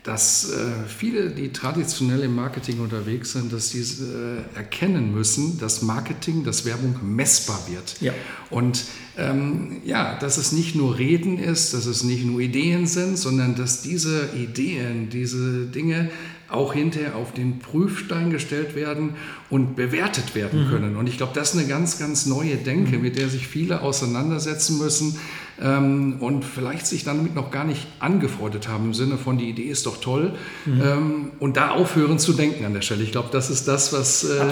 dass 0.08 0.50
äh, 0.52 0.88
viele, 0.88 1.32
die 1.32 1.52
traditionell 1.52 2.22
im 2.22 2.34
Marketing 2.34 2.80
unterwegs 2.80 3.34
sind, 3.34 3.52
dass 3.52 3.72
die 3.72 3.80
äh, 3.80 4.58
erkennen 4.58 5.14
müssen, 5.14 5.60
dass 5.60 5.82
Marketing, 5.82 6.46
dass 6.46 6.64
Werbung 6.64 6.96
messbar 7.04 7.60
wird. 7.68 8.00
Ja. 8.00 8.14
Und 8.50 8.86
ähm, 9.18 9.82
ja, 9.84 10.18
dass 10.18 10.38
es 10.38 10.54
nicht 10.54 10.76
nur 10.76 10.98
Reden 10.98 11.38
ist, 11.38 11.74
dass 11.74 11.88
es 11.88 12.06
nicht 12.06 12.26
nur 12.26 12.40
Ideen 12.40 12.88
sind, 12.88 13.18
sondern 13.18 13.56
dass 13.56 13.82
diese 13.82 14.30
Ideen, 14.34 15.10
diese 15.10 15.66
Dinge 15.66 16.10
auch 16.48 16.74
hinterher 16.74 17.18
auf 17.18 17.34
den 17.34 17.60
Prüfstein 17.60 18.30
gestellt 18.30 18.76
werden 18.76 19.16
und 19.50 19.76
bewertet 19.76 20.36
werden 20.36 20.68
mhm. 20.68 20.70
können. 20.70 20.96
Und 20.96 21.08
ich 21.08 21.18
glaube, 21.18 21.34
das 21.36 21.54
ist 21.54 21.60
eine 21.60 21.68
ganz, 21.68 22.00
ganz 22.00 22.26
neue 22.26 22.56
Denke, 22.56 22.96
mhm. 22.96 23.02
mit 23.02 23.18
der 23.18 23.28
sich 23.28 23.50
viele 23.50 23.82
auseinandersetzen 23.82 24.78
müssen 24.78 25.18
ähm, 25.62 26.18
und 26.20 26.44
vielleicht 26.44 26.86
sich 26.86 27.04
damit 27.04 27.36
noch 27.36 27.52
gar 27.52 27.64
nicht 27.64 27.88
angefreundet 28.00 28.68
haben 28.68 28.86
im 28.86 28.94
Sinne 28.94 29.18
von, 29.18 29.38
die 29.38 29.50
Idee 29.50 29.64
ist 29.64 29.86
doch 29.86 30.00
toll 30.00 30.34
mhm. 30.66 30.82
ähm, 30.82 31.32
und 31.40 31.58
da 31.58 31.72
aufhören 31.72 32.20
zu 32.20 32.34
denken 32.34 32.66
an 32.66 32.74
der 32.74 32.82
Stelle. 32.82 33.04
Ich 33.04 33.12
glaube, 33.12 33.30
das 33.32 33.50
ist 33.50 33.68
das, 33.68 33.94
was 33.94 34.24
äh, 34.24 34.46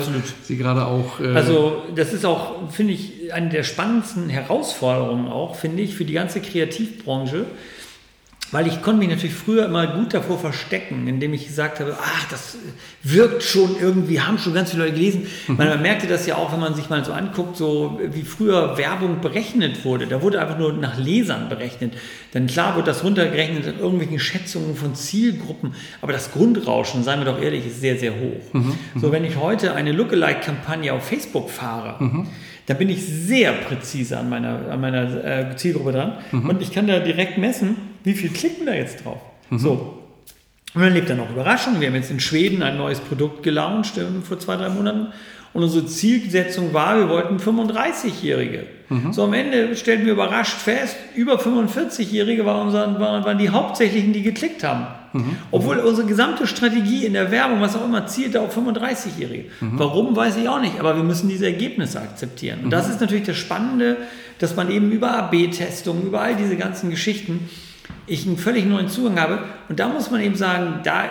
Sie 0.44 0.58
gerade 0.58 0.86
auch... 0.86 1.20
Äh 1.20 1.36
also 1.36 1.84
das 1.96 2.14
ist 2.14 2.26
auch, 2.26 2.72
finde 2.72 2.94
ich, 2.94 3.34
eine 3.34 3.50
der 3.50 3.64
spannendsten 3.64 4.30
Herausforderungen 4.30 5.28
auch, 5.28 5.56
finde 5.56 5.84
ich, 5.84 5.96
für 5.96 6.06
die 6.06 6.14
ganze 6.14 6.42
Kreativbranche, 6.42 7.46
weil 8.52 8.68
ich 8.68 8.82
konnte 8.82 9.00
mich 9.00 9.10
natürlich 9.10 9.36
früher 9.36 9.66
immer 9.66 9.88
gut 9.88 10.14
davor 10.14 10.40
verstecken, 10.40 11.08
indem 11.08 11.34
ich 11.34 11.48
gesagt 11.48 11.80
habe, 11.80 11.98
ach, 12.00 12.30
das 12.30 12.58
wirkt 13.04 13.44
schon 13.44 13.76
irgendwie, 13.80 14.22
haben 14.22 14.38
schon 14.38 14.54
ganz 14.54 14.72
viele 14.72 14.84
Leute 14.84 14.96
gelesen. 14.96 15.28
Mhm. 15.48 15.58
Man, 15.58 15.70
man, 15.70 15.82
merkte 15.82 16.08
das 16.08 16.28
ja 16.28 16.36
auch, 16.36 16.54
wenn 16.54 16.60
man 16.60 16.76
sich 16.76 16.90
mal 16.90 17.04
so 17.04 17.12
anguckt, 17.12 17.58
so 17.58 18.00
wie 18.12 18.22
früher 18.22 18.78
Werbung 18.78 19.20
berechnet 19.22 19.84
wurde. 19.84 20.08
Da 20.08 20.22
wurde 20.22 20.40
einfach 20.40 20.58
nur 20.58 20.74
nach 20.74 20.98
Lesern 20.98 21.50
berechnet. 21.50 21.94
Dann 22.34 22.48
klar 22.48 22.76
wird 22.76 22.88
das 22.88 23.04
runtergerechnet 23.04 23.66
in 23.66 23.80
irgendwelchen 23.80 24.20
Schätzungen 24.20 24.76
von 24.76 24.96
Zielgruppen, 24.96 25.74
aber 26.02 26.14
das 26.14 26.32
Grundrauschen, 26.32 27.04
seien 27.04 27.20
wir 27.20 27.26
doch 27.26 27.42
ehrlich, 27.42 27.66
ist 27.66 27.82
sehr, 27.82 27.98
sehr 27.98 28.14
hoch. 28.14 28.54
Mhm. 28.54 28.74
So, 28.96 29.12
wenn 29.12 29.26
ich 29.26 29.38
heute 29.38 29.74
eine 29.74 29.92
Lookalike-Kampagne 29.92 30.94
auf 30.94 31.08
Facebook 31.08 31.50
fahre, 31.50 32.04
mhm 32.04 32.28
da 32.68 32.74
bin 32.74 32.90
ich 32.90 33.06
sehr 33.06 33.52
präzise 33.52 34.18
an 34.18 34.28
meiner, 34.28 34.72
an 34.72 34.82
meiner 34.82 35.24
äh, 35.24 35.56
Zielgruppe 35.56 35.92
dran. 35.92 36.14
Mhm. 36.32 36.50
Und 36.50 36.62
ich 36.64 36.72
kann 36.72 36.88
da 36.88 37.00
direkt 37.00 37.38
messen, 37.38 37.76
wie 38.06 38.14
viel 38.14 38.30
klicken 38.30 38.66
da 38.66 38.74
jetzt 38.74 39.04
drauf. 39.04 39.20
Mhm. 39.50 39.60
So. 39.60 40.02
Und 40.74 40.82
dann 40.82 40.94
lebt 40.94 41.10
da 41.10 41.16
noch 41.16 41.30
Überraschung. 41.30 41.80
Wir 41.80 41.88
haben 41.88 41.96
jetzt 41.96 42.12
in 42.12 42.20
Schweden 42.20 42.62
ein 42.62 42.78
neues 42.78 43.00
Produkt 43.00 43.44
gelauncht 43.44 43.98
äh, 43.98 44.06
vor 44.24 44.40
zwei, 44.40 44.56
drei 44.56 44.70
Monaten. 44.70 45.08
Und 45.54 45.64
unsere 45.64 45.86
Zielsetzung 45.86 46.74
war, 46.74 46.98
wir 46.98 47.08
wollten 47.08 47.38
35-Jährige. 47.38 48.66
Mhm. 48.90 49.14
So 49.14 49.24
am 49.24 49.34
Ende 49.34 49.74
stellten 49.78 50.06
wir 50.06 50.12
überrascht 50.12 50.58
fest, 50.58 50.98
über 51.16 51.40
45-Jährige 51.40 52.46
waren, 52.46 52.74
waren, 52.74 53.38
die 53.38 53.50
hauptsächlichen, 53.50 54.12
die 54.12 54.22
geklickt 54.22 54.66
haben. 54.66 54.88
Mhm. 55.14 55.38
Obwohl 55.52 55.78
unsere 55.78 56.06
gesamte 56.08 56.46
Strategie 56.46 57.06
in 57.06 57.14
der 57.14 57.32
Werbung, 57.32 57.62
was 57.62 57.74
auch 57.78 57.86
immer, 57.86 58.06
zielte 58.06 58.42
auf 58.42 58.56
35-Jährige. 58.58 59.46
Mhm. 59.62 59.80
Warum, 59.80 60.14
weiß 60.14 60.36
ich 60.36 60.50
auch 60.50 60.60
nicht, 60.60 60.78
aber 60.78 60.98
wir 60.98 61.04
müssen 61.04 61.30
diese 61.30 61.46
Ergebnisse 61.46 62.02
akzeptieren. 62.02 62.60
Und 62.66 62.72
das 62.72 62.88
mhm. 62.88 62.94
ist 62.94 63.00
natürlich 63.00 63.26
das 63.26 63.38
Spannende, 63.38 63.96
dass 64.40 64.58
man 64.58 64.70
eben 64.70 64.92
über 64.92 65.18
AB-Testungen, 65.18 66.04
über 66.08 66.20
all 66.20 66.36
diese 66.36 66.58
ganzen 66.58 66.90
Geschichten 66.90 67.50
ich 68.08 68.28
einen 68.28 68.38
völlig 68.38 68.66
neuen 68.66 68.88
Zugang 68.88 69.20
habe. 69.20 69.44
Und 69.68 69.80
da 69.80 69.88
muss 69.90 70.12
man 70.12 70.22
eben 70.22 70.36
sagen, 70.36 70.82
da, 70.84 71.06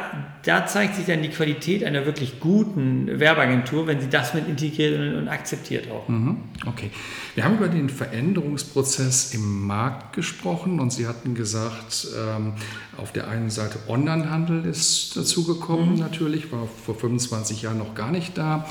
da 0.44 0.66
zeigt 0.66 0.94
sich 0.94 1.06
dann 1.06 1.22
die 1.22 1.28
Qualität 1.28 1.84
einer 1.84 2.06
wirklich 2.06 2.38
guten 2.38 3.18
Werbeagentur, 3.18 3.86
wenn 3.86 4.00
sie 4.00 4.08
das 4.08 4.34
mit 4.34 4.46
integriert 4.48 5.16
und, 5.16 5.28
akzeptiert 5.28 5.90
auch. 5.90 6.08
Mhm. 6.08 6.38
Okay. 6.66 6.90
Wir 7.34 7.44
haben 7.44 7.56
über 7.56 7.68
den 7.68 7.88
Veränderungsprozess 7.88 9.34
im 9.34 9.66
Markt 9.66 10.14
gesprochen 10.14 10.78
und 10.78 10.92
Sie 10.92 11.06
hatten 11.06 11.34
gesagt, 11.34 12.06
ähm, 12.16 12.52
auf 12.96 13.12
der 13.12 13.28
einen 13.28 13.50
Seite 13.50 13.78
Onlinehandel 13.88 14.64
ist 14.64 15.16
dazugekommen 15.16 15.94
mhm. 15.94 15.98
natürlich, 15.98 16.52
war 16.52 16.68
vor 16.84 16.94
25 16.94 17.62
Jahren 17.62 17.78
noch 17.78 17.94
gar 17.94 18.12
nicht 18.12 18.38
da 18.38 18.66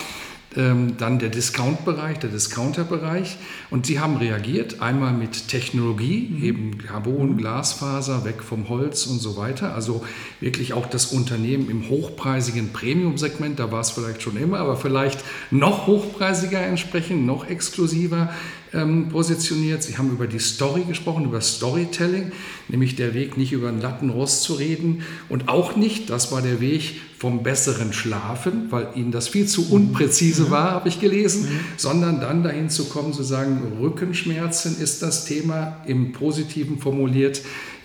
dann 0.56 1.20
der 1.20 1.30
Discount-Bereich, 1.30 2.20
der 2.20 2.30
Discounter-Bereich. 2.30 3.38
Und 3.70 3.86
sie 3.86 4.00
haben 4.00 4.18
reagiert, 4.18 4.82
einmal 4.82 5.14
mit 5.14 5.48
Technologie, 5.48 6.30
mhm. 6.30 6.44
eben 6.44 6.78
Carbon, 6.78 7.32
mhm. 7.32 7.38
Glasfaser, 7.38 8.24
weg 8.26 8.44
vom 8.44 8.70
Holz 8.70 9.06
und 9.08 9.20
so 9.20 9.36
weiter. 9.38 9.74
Also 9.74 10.04
wirklich 10.40 10.74
auch 10.74 10.86
das 10.86 11.08
Unternehmen 11.08 11.70
im 11.70 11.90
hochpreisigen 11.90 12.72
Premium-Segment, 12.72 13.60
da 13.60 13.72
war 13.72 13.82
es 13.82 13.92
vielleicht 13.92 14.22
schon 14.22 14.38
immer, 14.38 14.60
aber 14.60 14.78
vielleicht 14.78 15.24
noch 15.50 15.88
hochpreisiger 15.88 16.62
entsprechend, 16.62 17.26
noch 17.26 17.48
exklusiver 17.48 18.30
ähm, 18.74 19.10
positioniert. 19.10 19.84
Sie 19.84 19.98
haben 19.98 20.10
über 20.12 20.28
die 20.28 20.40
Story 20.40 20.84
gesprochen, 20.88 21.26
über 21.26 21.42
Storytelling, 21.42 22.32
nämlich 22.68 22.96
der 22.96 23.14
Weg, 23.14 23.38
nicht 23.38 23.52
über 23.54 23.70
einen 23.70 23.82
Lattenrost 23.82 24.44
zu 24.44 24.54
reden 24.54 25.04
und 25.30 25.50
auch 25.50 25.76
nicht, 25.76 26.10
das 26.10 26.32
war 26.32 26.42
der 26.42 26.60
Weg 26.60 27.02
vom 27.18 27.42
besseren 27.42 27.94
Schlafen, 27.94 28.68
weil 28.70 28.90
ihnen 28.96 29.12
das 29.12 29.30
viel 29.30 29.48
zu 29.48 29.72
unpräzise 29.72 30.44
mhm. 30.44 30.52
war, 30.52 30.72
habe 30.72 30.90
ich 30.90 31.00
gelesen, 31.00 31.44
mhm. 31.44 31.60
sondern 31.78 32.20
dann 32.20 32.44
dahin 32.44 32.70
zu 32.70 32.86
kommen, 32.86 33.14
zu 33.14 33.24
sagen, 33.24 33.62
Rückenschmerzen 33.80 34.78
ist 34.78 35.02
das 35.02 35.24
Thema, 35.24 35.78
im 35.86 36.12
Positiven 36.12 36.80
formuliert, 36.80 37.42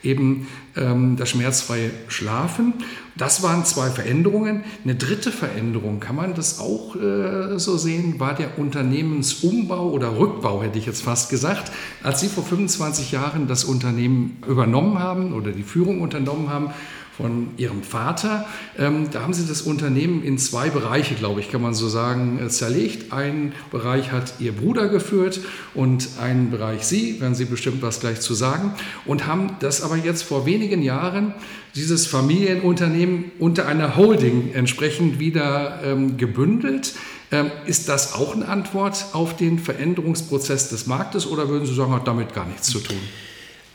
eben 0.09 0.47
ähm, 0.77 1.17
das 1.17 1.31
schmerzfreie 1.31 1.91
Schlafen. 2.09 2.75
Das 3.17 3.43
waren 3.43 3.65
zwei 3.65 3.91
Veränderungen. 3.91 4.65
Eine 4.85 4.95
dritte 4.95 5.33
Veränderung, 5.33 6.01
kann 6.01 6.17
man 6.17 6.35
das 6.35 6.61
auch 6.61 6.95
äh, 6.97 7.59
so 7.59 7.77
sehen, 7.77 8.21
war 8.21 8.35
der 8.35 8.59
Unternehmensumbau 8.59 9.91
oder 9.91 10.19
Rückbau, 10.19 10.63
hätte 10.63 10.79
ich 10.79 10.87
jetzt 10.87 11.03
fast 11.03 11.31
gesagt. 11.31 11.73
Als 12.03 12.21
Sie 12.21 12.29
vor 12.29 12.45
25 12.45 13.13
Jahren 13.13 13.49
das 13.49 13.65
Unternehmen 13.65 14.43
übernommen 14.47 14.99
haben 14.99 15.33
oder 15.33 15.51
die 15.51 15.65
Führung 15.65 16.01
unternommen 16.01 16.49
haben, 16.49 16.71
von 17.19 17.49
ihrem 17.57 17.83
Vater. 17.83 18.47
Ähm, 18.79 19.09
da 19.11 19.23
haben 19.23 19.35
sie 19.35 19.47
das 19.47 19.61
Unternehmen 19.61 20.23
in 20.23 20.39
zwei 20.39 20.71
Bereiche, 20.71 21.17
glaube 21.17 21.41
ich, 21.41 21.51
kann 21.51 21.61
man 21.61 21.75
so 21.75 21.89
sagen, 21.89 22.39
äh, 22.41 22.49
zerlegt. 22.49 23.13
Ein 23.13 23.53
Bereich 23.73 24.13
hat 24.13 24.35
ihr 24.39 24.53
Bruder 24.53 24.89
geführt 24.89 25.41
und 25.75 26.09
einen 26.21 26.51
Bereich 26.51 26.85
sie, 26.87 27.21
werden 27.21 27.35
Sie 27.35 27.45
bestimmt 27.45 27.83
was 27.83 27.99
gleich 27.99 28.21
zu 28.21 28.35
sagen, 28.35 28.73
und 29.05 29.27
haben 29.27 29.57
das 29.59 29.83
aber 29.83 29.97
jetzt 29.97 30.23
vor 30.23 30.47
wenigen 30.47 30.81
Jahren, 30.81 31.35
dieses 31.75 32.07
Familienunternehmen 32.07 33.33
unter 33.41 33.67
einer 33.67 33.97
Holding 33.97 34.53
entsprechend 34.55 35.19
wieder 35.19 35.81
ähm, 35.85 36.17
gebündelt. 36.17 36.95
Ähm, 37.31 37.51
ist 37.67 37.89
das 37.89 38.15
auch 38.15 38.35
eine 38.35 38.49
Antwort 38.49 39.07
auf 39.13 39.37
den 39.37 39.59
Veränderungsprozess 39.59 40.71
des 40.71 40.87
Marktes 40.87 41.27
oder 41.27 41.49
würden 41.49 41.67
Sie 41.67 41.75
sagen, 41.75 41.93
hat 41.93 42.07
damit 42.07 42.33
gar 42.33 42.47
nichts 42.47 42.69
zu 42.69 42.79
tun? 42.79 42.97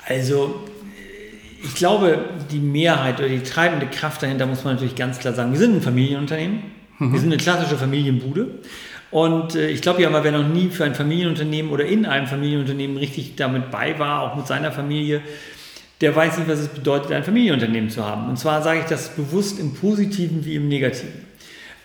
Also 0.05 0.63
ich 1.63 1.75
glaube, 1.75 2.19
die 2.51 2.59
Mehrheit 2.59 3.19
oder 3.19 3.29
die 3.29 3.41
treibende 3.41 3.87
Kraft 3.87 4.21
dahinter 4.21 4.45
muss 4.45 4.63
man 4.63 4.73
natürlich 4.73 4.95
ganz 4.95 5.19
klar 5.19 5.33
sagen. 5.33 5.51
Wir 5.51 5.59
sind 5.59 5.77
ein 5.77 5.81
Familienunternehmen. 5.81 6.63
Mhm. 6.99 7.13
Wir 7.13 7.19
sind 7.19 7.31
eine 7.31 7.41
klassische 7.41 7.77
Familienbude. 7.77 8.47
Und 9.11 9.55
äh, 9.55 9.69
ich 9.69 9.81
glaube 9.81 10.01
ja 10.01 10.23
wer 10.23 10.31
noch 10.31 10.47
nie 10.47 10.69
für 10.69 10.83
ein 10.83 10.95
Familienunternehmen 10.95 11.71
oder 11.71 11.85
in 11.85 12.05
einem 12.05 12.27
Familienunternehmen 12.27 12.97
richtig 12.97 13.35
damit 13.35 13.71
bei 13.71 13.97
war, 13.99 14.21
auch 14.21 14.35
mit 14.35 14.47
seiner 14.47 14.71
Familie, 14.71 15.21
der 16.01 16.15
weiß 16.15 16.37
nicht, 16.39 16.49
was 16.49 16.59
es 16.59 16.67
bedeutet, 16.67 17.11
ein 17.11 17.23
Familienunternehmen 17.23 17.89
zu 17.89 18.05
haben. 18.05 18.27
Und 18.27 18.37
zwar 18.37 18.61
sage 18.61 18.79
ich 18.79 18.85
das 18.85 19.15
bewusst 19.15 19.59
im 19.59 19.73
Positiven 19.73 20.43
wie 20.45 20.55
im 20.55 20.67
Negativen. 20.67 21.13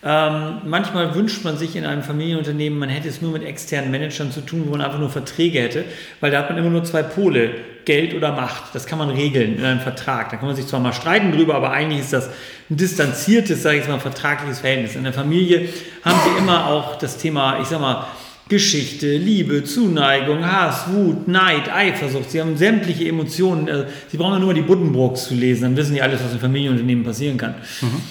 Ähm, 0.01 0.61
manchmal 0.65 1.13
wünscht 1.13 1.43
man 1.43 1.57
sich 1.57 1.75
in 1.75 1.85
einem 1.85 2.03
Familienunternehmen, 2.03 2.79
man 2.79 2.89
hätte 2.89 3.09
es 3.09 3.21
nur 3.21 3.31
mit 3.31 3.43
externen 3.43 3.91
Managern 3.91 4.31
zu 4.31 4.41
tun, 4.41 4.63
wo 4.65 4.71
man 4.71 4.81
einfach 4.81 4.99
nur 4.99 5.09
Verträge 5.09 5.59
hätte, 5.59 5.83
weil 6.21 6.31
da 6.31 6.39
hat 6.39 6.49
man 6.49 6.57
immer 6.57 6.69
nur 6.69 6.85
zwei 6.85 7.03
Pole, 7.03 7.51
Geld 7.89 8.13
oder 8.13 8.31
Macht. 8.33 8.75
Das 8.75 8.85
kann 8.85 8.99
man 8.99 9.09
regeln 9.09 9.57
in 9.57 9.65
einem 9.65 9.79
Vertrag. 9.79 10.29
Da 10.29 10.37
kann 10.37 10.45
man 10.45 10.55
sich 10.55 10.67
zwar 10.67 10.79
mal 10.79 10.93
streiten 10.93 11.31
drüber, 11.31 11.55
aber 11.55 11.71
eigentlich 11.71 12.01
ist 12.01 12.13
das 12.13 12.27
ein 12.69 12.77
distanziertes, 12.77 13.63
sage 13.63 13.79
ich 13.79 13.87
mal, 13.87 13.99
vertragliches 13.99 14.59
Verhältnis. 14.59 14.95
In 14.95 15.05
der 15.05 15.13
Familie 15.13 15.69
haben 16.05 16.19
sie 16.23 16.37
immer 16.37 16.67
auch 16.67 16.99
das 16.99 17.17
Thema, 17.17 17.59
ich 17.59 17.65
sag 17.65 17.81
mal, 17.81 18.05
Geschichte, 18.47 19.17
Liebe, 19.17 19.63
Zuneigung, 19.63 20.45
Hass, 20.45 20.83
Wut, 20.93 21.27
Neid, 21.27 21.73
Eifersucht. 21.73 22.29
Sie 22.29 22.39
haben 22.39 22.57
sämtliche 22.57 23.07
Emotionen. 23.07 23.67
Äh, 23.67 23.85
sie 24.07 24.17
brauchen 24.17 24.39
nur 24.39 24.53
die 24.53 24.61
Buddenbrooks 24.61 25.25
zu 25.25 25.33
lesen, 25.33 25.63
dann 25.63 25.75
wissen 25.75 25.93
Sie 25.93 26.01
alles, 26.03 26.23
was 26.23 26.31
in 26.31 26.39
Familienunternehmen 26.39 27.03
passieren 27.03 27.39
kann. 27.39 27.55
Mhm. 27.81 28.01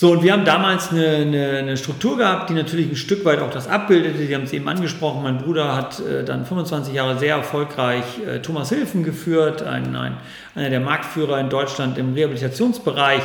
So, 0.00 0.12
und 0.12 0.22
wir 0.22 0.32
haben 0.32 0.46
damals 0.46 0.92
eine, 0.92 1.16
eine, 1.16 1.58
eine, 1.58 1.76
Struktur 1.76 2.16
gehabt, 2.16 2.48
die 2.48 2.54
natürlich 2.54 2.88
ein 2.88 2.96
Stück 2.96 3.22
weit 3.26 3.40
auch 3.40 3.50
das 3.50 3.68
abbildete. 3.68 4.16
Sie 4.16 4.34
haben 4.34 4.44
es 4.44 4.52
eben 4.54 4.66
angesprochen. 4.66 5.22
Mein 5.22 5.36
Bruder 5.36 5.76
hat 5.76 6.00
äh, 6.00 6.24
dann 6.24 6.46
25 6.46 6.94
Jahre 6.94 7.18
sehr 7.18 7.36
erfolgreich 7.36 8.04
äh, 8.26 8.38
Thomas 8.38 8.70
Hilfen 8.70 9.04
geführt, 9.04 9.62
ein, 9.62 9.94
ein, 9.94 10.16
einer 10.54 10.70
der 10.70 10.80
Marktführer 10.80 11.38
in 11.38 11.50
Deutschland 11.50 11.98
im 11.98 12.14
Rehabilitationsbereich. 12.14 13.20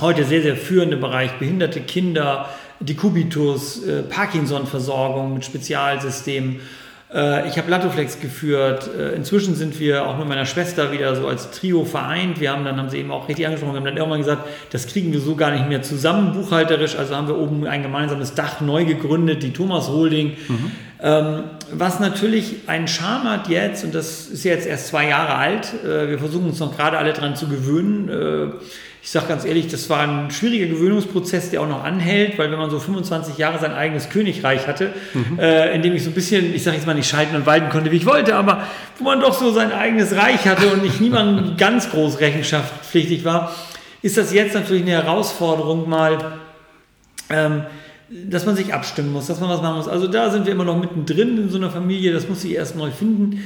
Heute 0.00 0.24
sehr, 0.24 0.40
sehr 0.40 0.56
führende 0.56 0.96
Bereich 0.96 1.32
behinderte 1.32 1.82
Kinder, 1.82 2.48
Dekubitus, 2.80 3.84
äh, 3.84 4.02
Parkinson-Versorgung 4.02 5.34
mit 5.34 5.44
Spezialsystemen 5.44 6.60
ich 7.48 7.58
habe 7.58 7.68
Latoflex 7.68 8.20
geführt. 8.20 8.88
Äh, 8.96 9.16
inzwischen 9.16 9.56
sind 9.56 9.80
wir 9.80 10.06
auch 10.06 10.16
mit 10.16 10.28
meiner 10.28 10.46
Schwester 10.46 10.92
wieder 10.92 11.16
so 11.16 11.26
als 11.26 11.50
Trio 11.50 11.84
vereint. 11.84 12.38
Wir 12.38 12.52
haben 12.52 12.64
dann, 12.64 12.76
haben 12.76 12.88
sie 12.88 12.98
eben 12.98 13.10
auch 13.10 13.28
richtig 13.28 13.46
angesprochen, 13.46 13.72
wir 13.72 13.78
haben 13.78 13.84
dann 13.84 13.96
irgendwann 13.96 14.20
gesagt, 14.20 14.46
das 14.70 14.86
kriegen 14.86 15.12
wir 15.12 15.20
so 15.20 15.34
gar 15.34 15.50
nicht 15.50 15.68
mehr 15.68 15.82
zusammen 15.82 16.32
buchhalterisch. 16.32 16.96
Also 16.96 17.16
haben 17.16 17.26
wir 17.26 17.36
oben 17.36 17.66
ein 17.66 17.82
gemeinsames 17.82 18.34
Dach 18.34 18.60
neu 18.60 18.84
gegründet, 18.84 19.42
die 19.42 19.52
Thomas 19.52 19.88
Holding. 19.88 20.36
Mhm. 20.46 20.70
Ähm, 21.02 21.42
was 21.72 21.98
natürlich 21.98 22.68
einen 22.68 22.86
Charme 22.86 23.30
hat 23.30 23.48
jetzt, 23.48 23.84
und 23.84 23.94
das 23.94 24.28
ist 24.28 24.44
jetzt 24.44 24.66
erst 24.66 24.88
zwei 24.88 25.08
Jahre 25.08 25.34
alt, 25.34 25.72
äh, 25.84 26.10
wir 26.10 26.18
versuchen 26.18 26.46
uns 26.46 26.60
noch 26.60 26.76
gerade 26.76 26.98
alle 26.98 27.12
dran 27.12 27.34
zu 27.34 27.48
gewöhnen 27.48 28.08
ich 29.02 29.10
sage 29.10 29.26
ganz 29.28 29.44
ehrlich, 29.44 29.68
das 29.68 29.88
war 29.88 30.00
ein 30.00 30.30
schwieriger 30.30 30.66
Gewöhnungsprozess, 30.66 31.50
der 31.50 31.62
auch 31.62 31.68
noch 31.68 31.82
anhält, 31.82 32.38
weil 32.38 32.50
wenn 32.50 32.58
man 32.58 32.68
so 32.68 32.78
25 32.78 33.38
Jahre 33.38 33.58
sein 33.58 33.72
eigenes 33.72 34.10
Königreich 34.10 34.66
hatte, 34.66 34.92
mhm. 35.14 35.38
äh, 35.38 35.74
in 35.74 35.80
dem 35.80 35.94
ich 35.94 36.04
so 36.04 36.10
ein 36.10 36.14
bisschen, 36.14 36.54
ich 36.54 36.62
sage 36.62 36.76
jetzt 36.76 36.86
mal 36.86 36.94
nicht 36.94 37.08
schalten 37.08 37.34
und 37.34 37.46
walten 37.46 37.70
konnte, 37.70 37.90
wie 37.90 37.96
ich 37.96 38.04
wollte, 38.04 38.36
aber 38.36 38.64
wo 38.98 39.04
man 39.04 39.20
doch 39.20 39.32
so 39.32 39.52
sein 39.52 39.72
eigenes 39.72 40.14
Reich 40.14 40.46
hatte 40.46 40.68
und 40.68 40.82
nicht 40.82 41.00
niemand 41.00 41.56
ganz 41.58 41.90
groß 41.90 42.20
rechenschaftspflichtig 42.20 43.24
war, 43.24 43.54
ist 44.02 44.18
das 44.18 44.32
jetzt 44.34 44.54
natürlich 44.54 44.82
eine 44.82 44.92
Herausforderung 44.92 45.88
mal, 45.88 46.38
ähm, 47.30 47.62
dass 48.10 48.44
man 48.44 48.54
sich 48.54 48.74
abstimmen 48.74 49.12
muss, 49.12 49.28
dass 49.28 49.40
man 49.40 49.48
was 49.48 49.62
machen 49.62 49.76
muss. 49.76 49.88
Also 49.88 50.08
da 50.08 50.30
sind 50.30 50.44
wir 50.44 50.52
immer 50.52 50.64
noch 50.64 50.78
mittendrin 50.78 51.38
in 51.38 51.48
so 51.48 51.56
einer 51.56 51.70
Familie, 51.70 52.12
das 52.12 52.28
muss 52.28 52.44
ich 52.44 52.52
erst 52.52 52.76
neu 52.76 52.90
finden. 52.90 53.44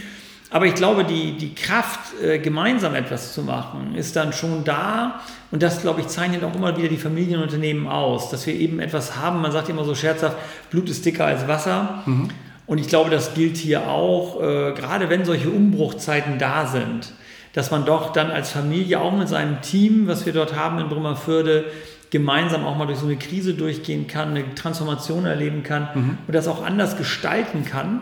Aber 0.51 0.67
ich 0.67 0.75
glaube, 0.75 1.05
die, 1.05 1.33
die 1.33 1.55
Kraft, 1.55 2.21
äh, 2.23 2.39
gemeinsam 2.39 2.95
etwas 2.95 3.33
zu 3.33 3.43
machen, 3.43 3.95
ist 3.97 4.15
dann 4.15 4.33
schon 4.33 4.65
da. 4.65 5.21
Und 5.51 5.63
das, 5.63 5.81
glaube 5.81 6.01
ich, 6.01 6.09
zeichnet 6.09 6.45
auch 6.45 6.55
immer 6.55 6.77
wieder 6.77 6.89
die 6.89 6.97
Familienunternehmen 6.97 7.89
aus, 7.89 8.31
dass 8.31 8.47
wir 8.47 8.55
eben 8.55 8.79
etwas 8.79 9.17
haben. 9.17 9.41
Man 9.41 9.53
sagt 9.53 9.69
immer 9.69 9.85
so 9.85 9.95
scherzhaft, 9.95 10.37
Blut 10.71 10.89
ist 10.89 11.05
dicker 11.05 11.27
als 11.27 11.49
Wasser. 11.49 12.03
Mhm. 12.07 12.29
Und 12.67 12.79
ich 12.79 12.89
glaube, 12.89 13.11
das 13.11 13.35
gilt 13.35 13.57
hier 13.57 13.89
auch, 13.89 14.41
äh, 14.41 14.73
gerade 14.73 15.11
wenn 15.11 15.25
solche 15.25 15.51
Umbruchzeiten 15.51 16.39
da 16.39 16.67
sind, 16.67 17.13
dass 17.53 17.71
man 17.71 17.85
doch 17.85 18.13
dann 18.13 18.31
als 18.31 18.51
Familie 18.51 19.01
auch 19.01 19.13
mit 19.13 19.29
seinem 19.29 19.61
Team, 19.61 20.07
was 20.07 20.27
wir 20.27 20.33
dort 20.33 20.57
haben 20.57 20.79
in 20.79 20.89
Brümmerförde, 20.89 21.67
gemeinsam 22.11 22.65
auch 22.65 22.77
mal 22.77 22.87
durch 22.87 23.01
so 23.01 23.07
eine 23.07 23.17
Krise 23.17 23.55
durchgehen 23.55 24.07
kann, 24.07 24.31
eine 24.31 24.55
Transformation 24.55 25.25
erleben 25.25 25.63
kann 25.63 25.89
mhm. 25.95 26.19
und 26.27 26.35
das 26.35 26.47
auch 26.47 26.65
anders 26.65 26.97
gestalten 26.97 27.65
kann 27.65 28.01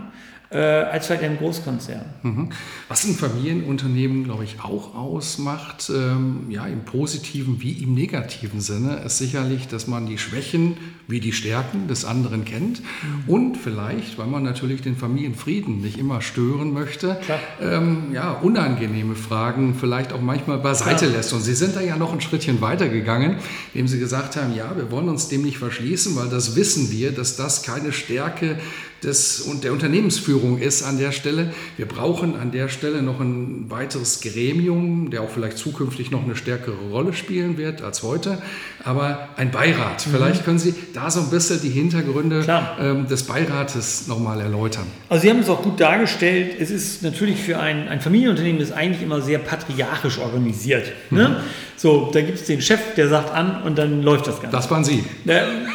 äh, 0.53 0.59
als 0.59 1.07
vielleicht 1.07 1.25
ein 1.25 1.39
Großkonzern. 1.39 2.05
Mhm. 2.23 2.51
Was 2.89 3.05
ein 3.05 3.15
Familienunternehmen, 3.15 4.25
glaube 4.25 4.45
ich, 4.45 4.57
auch 4.63 4.95
ausmacht, 4.95 5.91
ähm, 5.95 6.47
ja, 6.51 6.67
im 6.67 6.85
positiven 6.85 7.63
wie 7.63 7.73
im 7.83 7.95
negativen 7.95 8.61
Sinne, 8.61 9.03
ist 9.05 9.19
sicherlich, 9.19 9.69
dass 9.69 9.87
man 9.87 10.07
die 10.07 10.19
Schwächen 10.19 10.77
wie 11.09 11.21
die 11.21 11.33
Stärken 11.33 11.89
des 11.89 12.05
anderen 12.05 12.45
kennt 12.45 12.81
mhm. 12.81 13.33
und 13.33 13.57
vielleicht, 13.57 14.19
weil 14.19 14.27
man 14.27 14.43
natürlich 14.43 14.83
den 14.83 14.97
Familienfrieden 14.97 15.81
nicht 15.81 15.99
immer 15.99 16.21
stören 16.21 16.73
möchte, 16.73 17.19
ähm, 17.61 18.13
ja, 18.13 18.33
unangenehme 18.33 19.15
Fragen 19.15 19.75
vielleicht 19.75 20.13
auch 20.13 20.21
manchmal 20.21 20.59
beiseite 20.59 21.07
Klar. 21.07 21.17
lässt. 21.17 21.33
Und 21.33 21.43
Sie 21.43 21.55
sind 21.55 21.77
da 21.77 21.81
ja 21.81 21.97
noch 21.97 22.13
ein 22.13 22.21
Schrittchen 22.21 22.61
weitergegangen, 22.61 23.37
indem 23.75 23.89
Sie 23.89 23.99
gesagt 23.99 24.37
haben, 24.37 24.55
ja, 24.55 24.77
wir 24.77 24.91
wollen 24.91 25.09
uns 25.09 25.29
dem 25.29 25.43
nicht 25.43 25.59
verschließen, 25.59 26.17
weil 26.17 26.29
das 26.29 26.57
wissen 26.57 26.91
wir, 26.91 27.13
dass 27.13 27.37
das 27.37 27.63
keine 27.63 27.93
Stärke 27.93 28.59
des, 29.03 29.41
und 29.41 29.65
der 29.65 29.73
Unternehmensführung 29.73 30.59
ist 30.59 30.83
an 30.83 30.99
der 30.99 31.13
Stelle. 31.13 31.53
Wir 31.77 31.87
brauchen 31.87 32.37
an 32.37 32.53
der 32.53 32.69
Stelle 32.69 33.03
noch 33.03 33.21
ein 33.21 33.67
weiteres 33.69 34.21
Gremium, 34.21 35.11
der 35.11 35.23
auch 35.23 35.31
vielleicht 35.31 35.59
zukünftig 35.59 36.11
noch 36.11 36.23
eine 36.25 36.37
stärkere 36.37 36.91
Rolle 36.91 37.13
spielen 37.13 37.59
wird 37.59 37.83
als 37.83 38.03
heute, 38.03 38.41
aber 38.85 39.29
ein 39.37 39.51
Beirat. 39.51 40.07
Mhm. 40.07 40.11
Vielleicht 40.13 40.45
können 40.45 40.59
Sie 40.59 40.75
da 40.95 41.11
so 41.11 41.21
ein 41.21 41.31
bisschen 41.31 41.61
die 41.61 41.71
Hintergründe 41.71 42.45
ähm, 42.81 43.07
des 43.09 43.25
Beirates 43.25 44.09
nochmal 44.09 44.41
erläutern. 44.41 44.87
Also 45.09 45.23
Sie 45.23 45.31
haben 45.31 45.41
es 45.41 45.49
auch 45.49 45.63
gut 45.63 45.81
dargestellt. 45.81 46.57
Es 46.59 46.71
ist 46.71 47.03
natürlich 47.03 47.41
für 47.41 47.59
ein, 47.59 47.89
ein 47.89 48.01
Familienunternehmen, 48.01 48.61
das 48.61 48.73
eigentlich 48.73 49.03
immer 49.03 49.21
sehr 49.21 49.39
patriarchisch 49.39 50.19
organisiert. 50.19 50.93
Ne? 51.11 51.29
Mhm. 51.29 51.37
So, 51.77 52.11
da 52.13 52.21
gibt 52.21 52.39
es 52.39 52.45
den 52.45 52.63
Chef, 52.63 52.95
der 52.97 53.09
sagt 53.09 53.35
an 53.35 53.63
und 53.65 53.77
dann 53.77 54.03
läuft 54.03 54.27
das 54.29 54.41
Ganze. 54.41 54.57
Das 54.57 54.71
waren 54.71 54.85
Sie. 54.85 55.05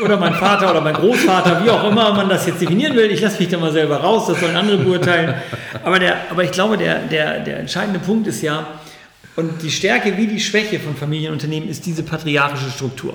Oder 0.03 0.17
mein 0.17 0.33
Vater 0.33 0.71
oder 0.71 0.79
mein 0.79 0.93
Großvater, 0.93 1.65
wie 1.65 1.69
auch 1.69 1.89
immer 1.89 2.13
man 2.13 2.29
das 2.29 2.45
jetzt 2.45 2.61
definieren 2.61 2.95
will. 2.95 3.11
Ich 3.11 3.19
lasse 3.19 3.39
mich 3.39 3.49
da 3.49 3.57
mal 3.57 3.71
selber 3.73 3.97
raus, 3.97 4.27
das 4.27 4.39
sollen 4.39 4.55
andere 4.55 4.77
beurteilen. 4.77 5.33
Aber, 5.83 5.99
der, 5.99 6.15
aber 6.31 6.43
ich 6.43 6.51
glaube, 6.51 6.77
der, 6.77 6.99
der, 6.99 7.41
der 7.41 7.59
entscheidende 7.59 7.99
Punkt 7.99 8.27
ist 8.27 8.41
ja, 8.41 8.65
und 9.37 9.61
die 9.61 9.71
Stärke 9.71 10.17
wie 10.17 10.27
die 10.27 10.41
Schwäche 10.41 10.79
von 10.79 10.95
Familienunternehmen 10.95 11.69
ist 11.69 11.85
diese 11.85 12.03
patriarchische 12.03 12.71
Struktur. 12.71 13.13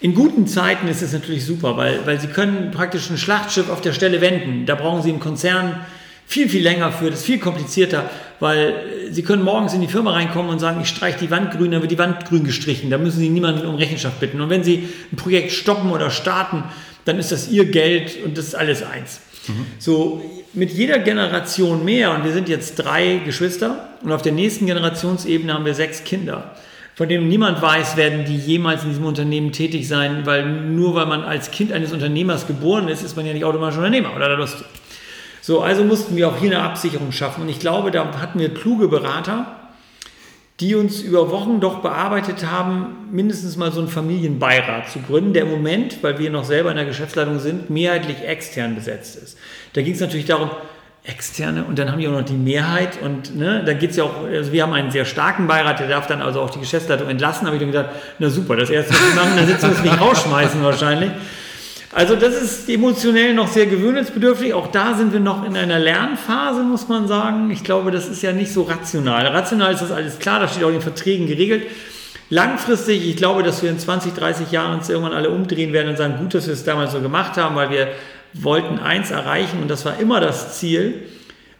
In 0.00 0.14
guten 0.14 0.46
Zeiten 0.46 0.88
ist 0.88 1.02
es 1.02 1.12
natürlich 1.12 1.44
super, 1.44 1.76
weil, 1.76 2.04
weil 2.06 2.18
sie 2.18 2.28
können 2.28 2.70
praktisch 2.70 3.10
ein 3.10 3.18
Schlachtschiff 3.18 3.68
auf 3.68 3.82
der 3.82 3.92
Stelle 3.92 4.22
wenden. 4.22 4.64
Da 4.64 4.74
brauchen 4.74 5.02
sie 5.02 5.10
im 5.10 5.20
Konzern 5.20 5.84
viel, 6.26 6.48
viel 6.48 6.62
länger 6.62 6.90
für, 6.90 7.10
das 7.10 7.20
ist 7.20 7.26
viel 7.26 7.38
komplizierter, 7.38 8.08
weil 8.38 8.74
Sie 9.10 9.22
können 9.22 9.42
morgens 9.42 9.74
in 9.74 9.80
die 9.80 9.88
Firma 9.88 10.12
reinkommen 10.12 10.50
und 10.50 10.60
sagen, 10.60 10.80
ich 10.80 10.88
streiche 10.88 11.18
die 11.18 11.30
Wand 11.30 11.50
grün, 11.50 11.72
dann 11.72 11.82
wird 11.82 11.90
die 11.90 11.98
Wand 11.98 12.24
grün 12.24 12.44
gestrichen. 12.44 12.88
Da 12.88 12.98
müssen 12.98 13.18
Sie 13.18 13.28
niemanden 13.28 13.66
um 13.66 13.74
Rechenschaft 13.74 14.20
bitten. 14.20 14.40
Und 14.40 14.48
wenn 14.48 14.62
Sie 14.62 14.88
ein 15.12 15.16
Projekt 15.16 15.50
stoppen 15.50 15.90
oder 15.90 16.10
starten, 16.10 16.62
dann 17.04 17.18
ist 17.18 17.32
das 17.32 17.50
Ihr 17.50 17.64
Geld 17.64 18.24
und 18.24 18.38
das 18.38 18.46
ist 18.46 18.54
alles 18.54 18.84
eins. 18.84 19.20
Mhm. 19.50 19.66
So, 19.78 20.22
mit 20.52 20.72
jeder 20.72 20.98
Generation 20.98 21.84
mehr, 21.84 22.12
und 22.14 22.24
wir 22.24 22.32
sind 22.32 22.48
jetzt 22.48 22.76
drei 22.76 23.20
Geschwister, 23.24 23.88
und 24.02 24.12
auf 24.12 24.22
der 24.22 24.32
nächsten 24.32 24.66
Generationsebene 24.66 25.52
haben 25.52 25.64
wir 25.64 25.74
sechs 25.74 26.04
Kinder, 26.04 26.54
von 26.94 27.08
denen 27.08 27.28
niemand 27.28 27.62
weiß, 27.62 27.96
werden 27.96 28.24
die 28.24 28.36
jemals 28.36 28.82
in 28.82 28.90
diesem 28.90 29.06
Unternehmen 29.06 29.52
tätig 29.52 29.88
sein, 29.88 30.26
weil 30.26 30.44
nur 30.44 30.94
weil 30.94 31.06
man 31.06 31.22
als 31.22 31.50
Kind 31.50 31.72
eines 31.72 31.92
Unternehmers 31.92 32.46
geboren 32.46 32.88
ist, 32.88 33.02
ist 33.02 33.16
man 33.16 33.26
ja 33.26 33.32
nicht 33.32 33.44
automatisch 33.44 33.78
Unternehmer 33.78 34.14
oder 34.14 34.36
Lust. 34.36 34.64
So, 35.40 35.60
also 35.62 35.84
mussten 35.84 36.16
wir 36.16 36.28
auch 36.28 36.36
hier 36.36 36.50
eine 36.50 36.62
Absicherung 36.62 37.12
schaffen. 37.12 37.42
Und 37.42 37.48
ich 37.48 37.58
glaube, 37.58 37.90
da 37.90 38.20
hatten 38.20 38.38
wir 38.38 38.52
kluge 38.52 38.88
Berater, 38.88 39.59
die 40.60 40.74
uns 40.74 41.00
über 41.00 41.30
Wochen 41.30 41.58
doch 41.60 41.80
bearbeitet 41.80 42.44
haben, 42.46 43.08
mindestens 43.10 43.56
mal 43.56 43.72
so 43.72 43.80
einen 43.80 43.88
Familienbeirat 43.88 44.90
zu 44.90 45.00
gründen, 45.00 45.32
der 45.32 45.44
im 45.44 45.50
Moment, 45.50 46.02
weil 46.02 46.18
wir 46.18 46.30
noch 46.30 46.44
selber 46.44 46.70
in 46.70 46.76
der 46.76 46.84
Geschäftsleitung 46.84 47.38
sind, 47.38 47.70
mehrheitlich 47.70 48.22
extern 48.26 48.74
besetzt 48.74 49.16
ist. 49.16 49.38
Da 49.72 49.80
ging 49.80 49.94
es 49.94 50.00
natürlich 50.00 50.26
darum, 50.26 50.50
externe 51.02 51.64
und 51.64 51.78
dann 51.78 51.90
haben 51.90 51.98
die 51.98 52.08
auch 52.08 52.12
noch 52.12 52.24
die 52.24 52.34
Mehrheit 52.34 53.00
und 53.02 53.34
ne, 53.34 53.62
da 53.64 53.72
geht 53.72 53.92
es 53.92 53.96
ja 53.96 54.04
auch, 54.04 54.24
also 54.24 54.52
wir 54.52 54.62
haben 54.62 54.74
einen 54.74 54.90
sehr 54.90 55.06
starken 55.06 55.46
Beirat, 55.46 55.80
der 55.80 55.88
darf 55.88 56.06
dann 56.06 56.20
also 56.20 56.42
auch 56.42 56.50
die 56.50 56.60
Geschäftsleitung 56.60 57.08
entlassen, 57.08 57.46
habe 57.46 57.56
ich 57.56 57.62
dann 57.62 57.72
gesagt, 57.72 57.90
na 58.18 58.28
super, 58.28 58.54
das 58.56 58.68
erste, 58.68 58.92
machen, 58.92 59.32
dann 59.34 59.46
sitzen 59.46 59.62
wir 59.62 59.70
uns 59.70 59.82
nicht 59.82 60.00
rausschmeißen 60.00 60.62
wahrscheinlich. 60.62 61.10
Also 61.92 62.14
das 62.14 62.40
ist 62.40 62.68
emotionell 62.68 63.34
noch 63.34 63.48
sehr 63.48 63.66
gewöhnungsbedürftig. 63.66 64.54
Auch 64.54 64.68
da 64.68 64.94
sind 64.94 65.12
wir 65.12 65.18
noch 65.18 65.44
in 65.44 65.56
einer 65.56 65.80
Lernphase, 65.80 66.62
muss 66.62 66.86
man 66.86 67.08
sagen. 67.08 67.50
Ich 67.50 67.64
glaube, 67.64 67.90
das 67.90 68.08
ist 68.08 68.22
ja 68.22 68.32
nicht 68.32 68.52
so 68.52 68.62
rational. 68.62 69.26
Rational 69.26 69.72
ist 69.72 69.82
das 69.82 69.90
alles 69.90 70.20
klar, 70.20 70.38
das 70.38 70.52
steht 70.52 70.62
auch 70.62 70.68
in 70.68 70.74
den 70.74 70.82
Verträgen 70.82 71.26
geregelt. 71.26 71.64
Langfristig, 72.28 73.08
ich 73.08 73.16
glaube, 73.16 73.42
dass 73.42 73.60
wir 73.64 73.70
in 73.70 73.78
20, 73.80 74.14
30 74.14 74.52
Jahren 74.52 74.78
uns 74.78 74.88
irgendwann 74.88 75.14
alle 75.14 75.30
umdrehen 75.30 75.72
werden 75.72 75.88
und 75.88 75.96
sagen, 75.96 76.14
gut, 76.18 76.32
dass 76.32 76.46
wir 76.46 76.54
es 76.54 76.62
damals 76.62 76.92
so 76.92 77.00
gemacht 77.00 77.36
haben, 77.36 77.56
weil 77.56 77.70
wir 77.70 77.88
wollten 78.34 78.78
eins 78.78 79.10
erreichen 79.10 79.60
und 79.60 79.68
das 79.68 79.84
war 79.84 79.98
immer 79.98 80.20
das 80.20 80.58
Ziel. 80.58 81.02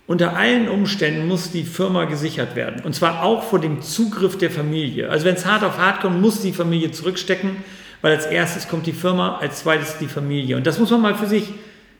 Unter 0.07 0.37
allen 0.37 0.69
Umständen 0.69 1.27
muss 1.27 1.51
die 1.51 1.65
Firma 1.65 2.05
gesichert 2.05 2.55
werden. 2.55 2.83
Und 2.85 2.95
zwar 2.95 3.25
auch 3.25 3.43
vor 3.43 3.61
dem 3.61 3.83
Zugriff 3.83 4.39
der 4.39 4.51
Familie. 4.53 5.11
Also 5.11 5.25
wenn 5.25 5.35
es 5.35 5.45
hart 5.45 5.65
auf 5.65 5.79
hart 5.79 6.01
kommt, 6.01 6.21
muss 6.21 6.41
die 6.41 6.53
Familie 6.53 6.93
zurückstecken 6.93 7.57
weil 8.03 8.15
als 8.15 8.27
erstes 8.27 8.69
kommt 8.69 8.87
die 8.87 8.93
Firma, 8.93 9.39
als 9.39 9.61
zweites 9.61 9.99
die 9.99 10.07
Familie. 10.07 10.57
Und 10.57 10.67
das 10.67 10.79
muss 10.79 10.91
man 10.91 11.01
mal 11.01 11.15
für 11.15 11.27
sich 11.27 11.53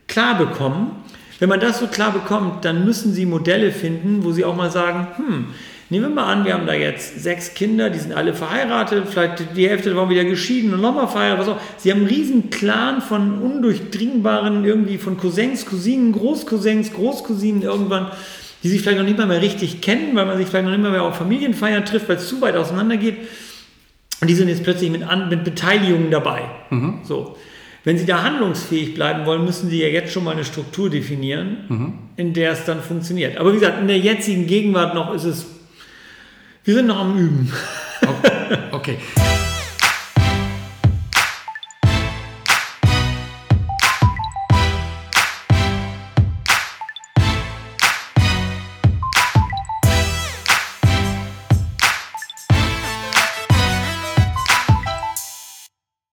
klar 0.07 0.37
bekommen. 0.37 0.93
Wenn 1.39 1.49
man 1.49 1.61
das 1.61 1.79
so 1.79 1.87
klar 1.87 2.13
bekommt, 2.13 2.65
dann 2.65 2.85
müssen 2.85 3.15
Sie 3.15 3.27
Modelle 3.27 3.73
finden, 3.73 4.25
wo 4.25 4.33
Sie 4.33 4.45
auch 4.45 4.57
mal 4.57 4.71
sagen, 4.71 5.09
hm, 5.17 5.47
nehmen 5.91 6.09
wir 6.09 6.15
mal 6.15 6.33
an, 6.33 6.45
wir 6.45 6.55
haben 6.55 6.67
da 6.67 6.75
jetzt 6.75 7.23
sechs 7.23 7.55
Kinder, 7.55 7.91
die 7.91 7.99
sind 7.99 8.13
alle 8.13 8.33
verheiratet, 8.33 9.05
vielleicht 9.09 9.57
die 9.57 9.69
Hälfte 9.69 9.95
waren 9.97 10.09
wieder 10.09 10.25
geschieden 10.25 10.73
und 10.73 10.81
nochmal 10.81 11.09
verheiratet, 11.09 11.47
was 11.47 11.55
auch. 11.55 11.61
Sie 11.79 11.91
haben 11.91 11.99
einen 11.99 12.09
riesen 12.09 12.51
Clan 12.51 13.03
von 13.03 13.39
undurchdringbaren, 13.39 14.65
irgendwie 14.65 14.99
von 14.99 15.17
Cousins, 15.17 15.67
Cousinen, 15.67 16.13
Großcousins, 16.13 16.93
Großcousinen 16.93 17.63
irgendwann, 17.63 18.11
die 18.63 18.69
sich 18.69 18.83
vielleicht 18.83 18.99
noch 18.99 19.07
nicht 19.07 19.19
mal 19.19 19.27
mehr 19.27 19.41
richtig 19.41 19.81
kennen, 19.81 20.15
weil 20.15 20.27
man 20.27 20.37
sich 20.37 20.47
vielleicht 20.47 20.67
noch 20.67 20.73
nicht 20.73 20.83
mal 20.83 20.93
mehr 20.93 21.03
auf 21.03 21.17
Familienfeiern 21.17 21.85
trifft, 21.85 22.09
weil 22.09 22.17
es 22.17 22.29
zu 22.29 22.41
weit 22.41 22.57
auseinander 22.57 22.97
geht. 22.97 23.17
Und 24.21 24.29
die 24.29 24.35
sind 24.35 24.49
jetzt 24.49 24.63
plötzlich 24.63 24.91
mit, 24.91 25.03
An 25.03 25.29
mit 25.29 25.45
Beteiligungen 25.45 26.11
dabei. 26.11 26.43
Mhm. 26.71 27.01
So. 27.03 27.37
Wenn 27.85 27.97
Sie 27.97 28.05
da 28.05 28.23
handlungsfähig 28.23 28.95
bleiben 28.95 29.25
wollen, 29.25 29.45
müssen 29.45 29.71
Sie 29.71 29.81
ja 29.81 29.89
jetzt 29.89 30.13
schon 30.13 30.25
mal 30.25 30.33
eine 30.33 30.45
Struktur 30.45 30.91
definieren, 30.91 31.65
mhm. 31.69 31.93
in 32.17 32.35
der 32.35 32.53
es 32.53 32.65
dann 32.65 32.83
funktioniert. 32.83 33.39
Aber 33.39 33.53
wie 33.53 33.59
gesagt, 33.59 33.81
in 33.81 33.89
der 33.89 33.99
jetzigen 33.99 34.47
Gegenwart 34.47 34.95
noch 34.95 35.15
ist 35.15 35.25
es, 35.25 35.47
wir 36.65 36.75
sind 36.75 36.87
noch 36.87 37.01
am 37.01 37.17
Üben. 37.17 37.51
Okay. 38.03 38.59
okay. 38.73 38.99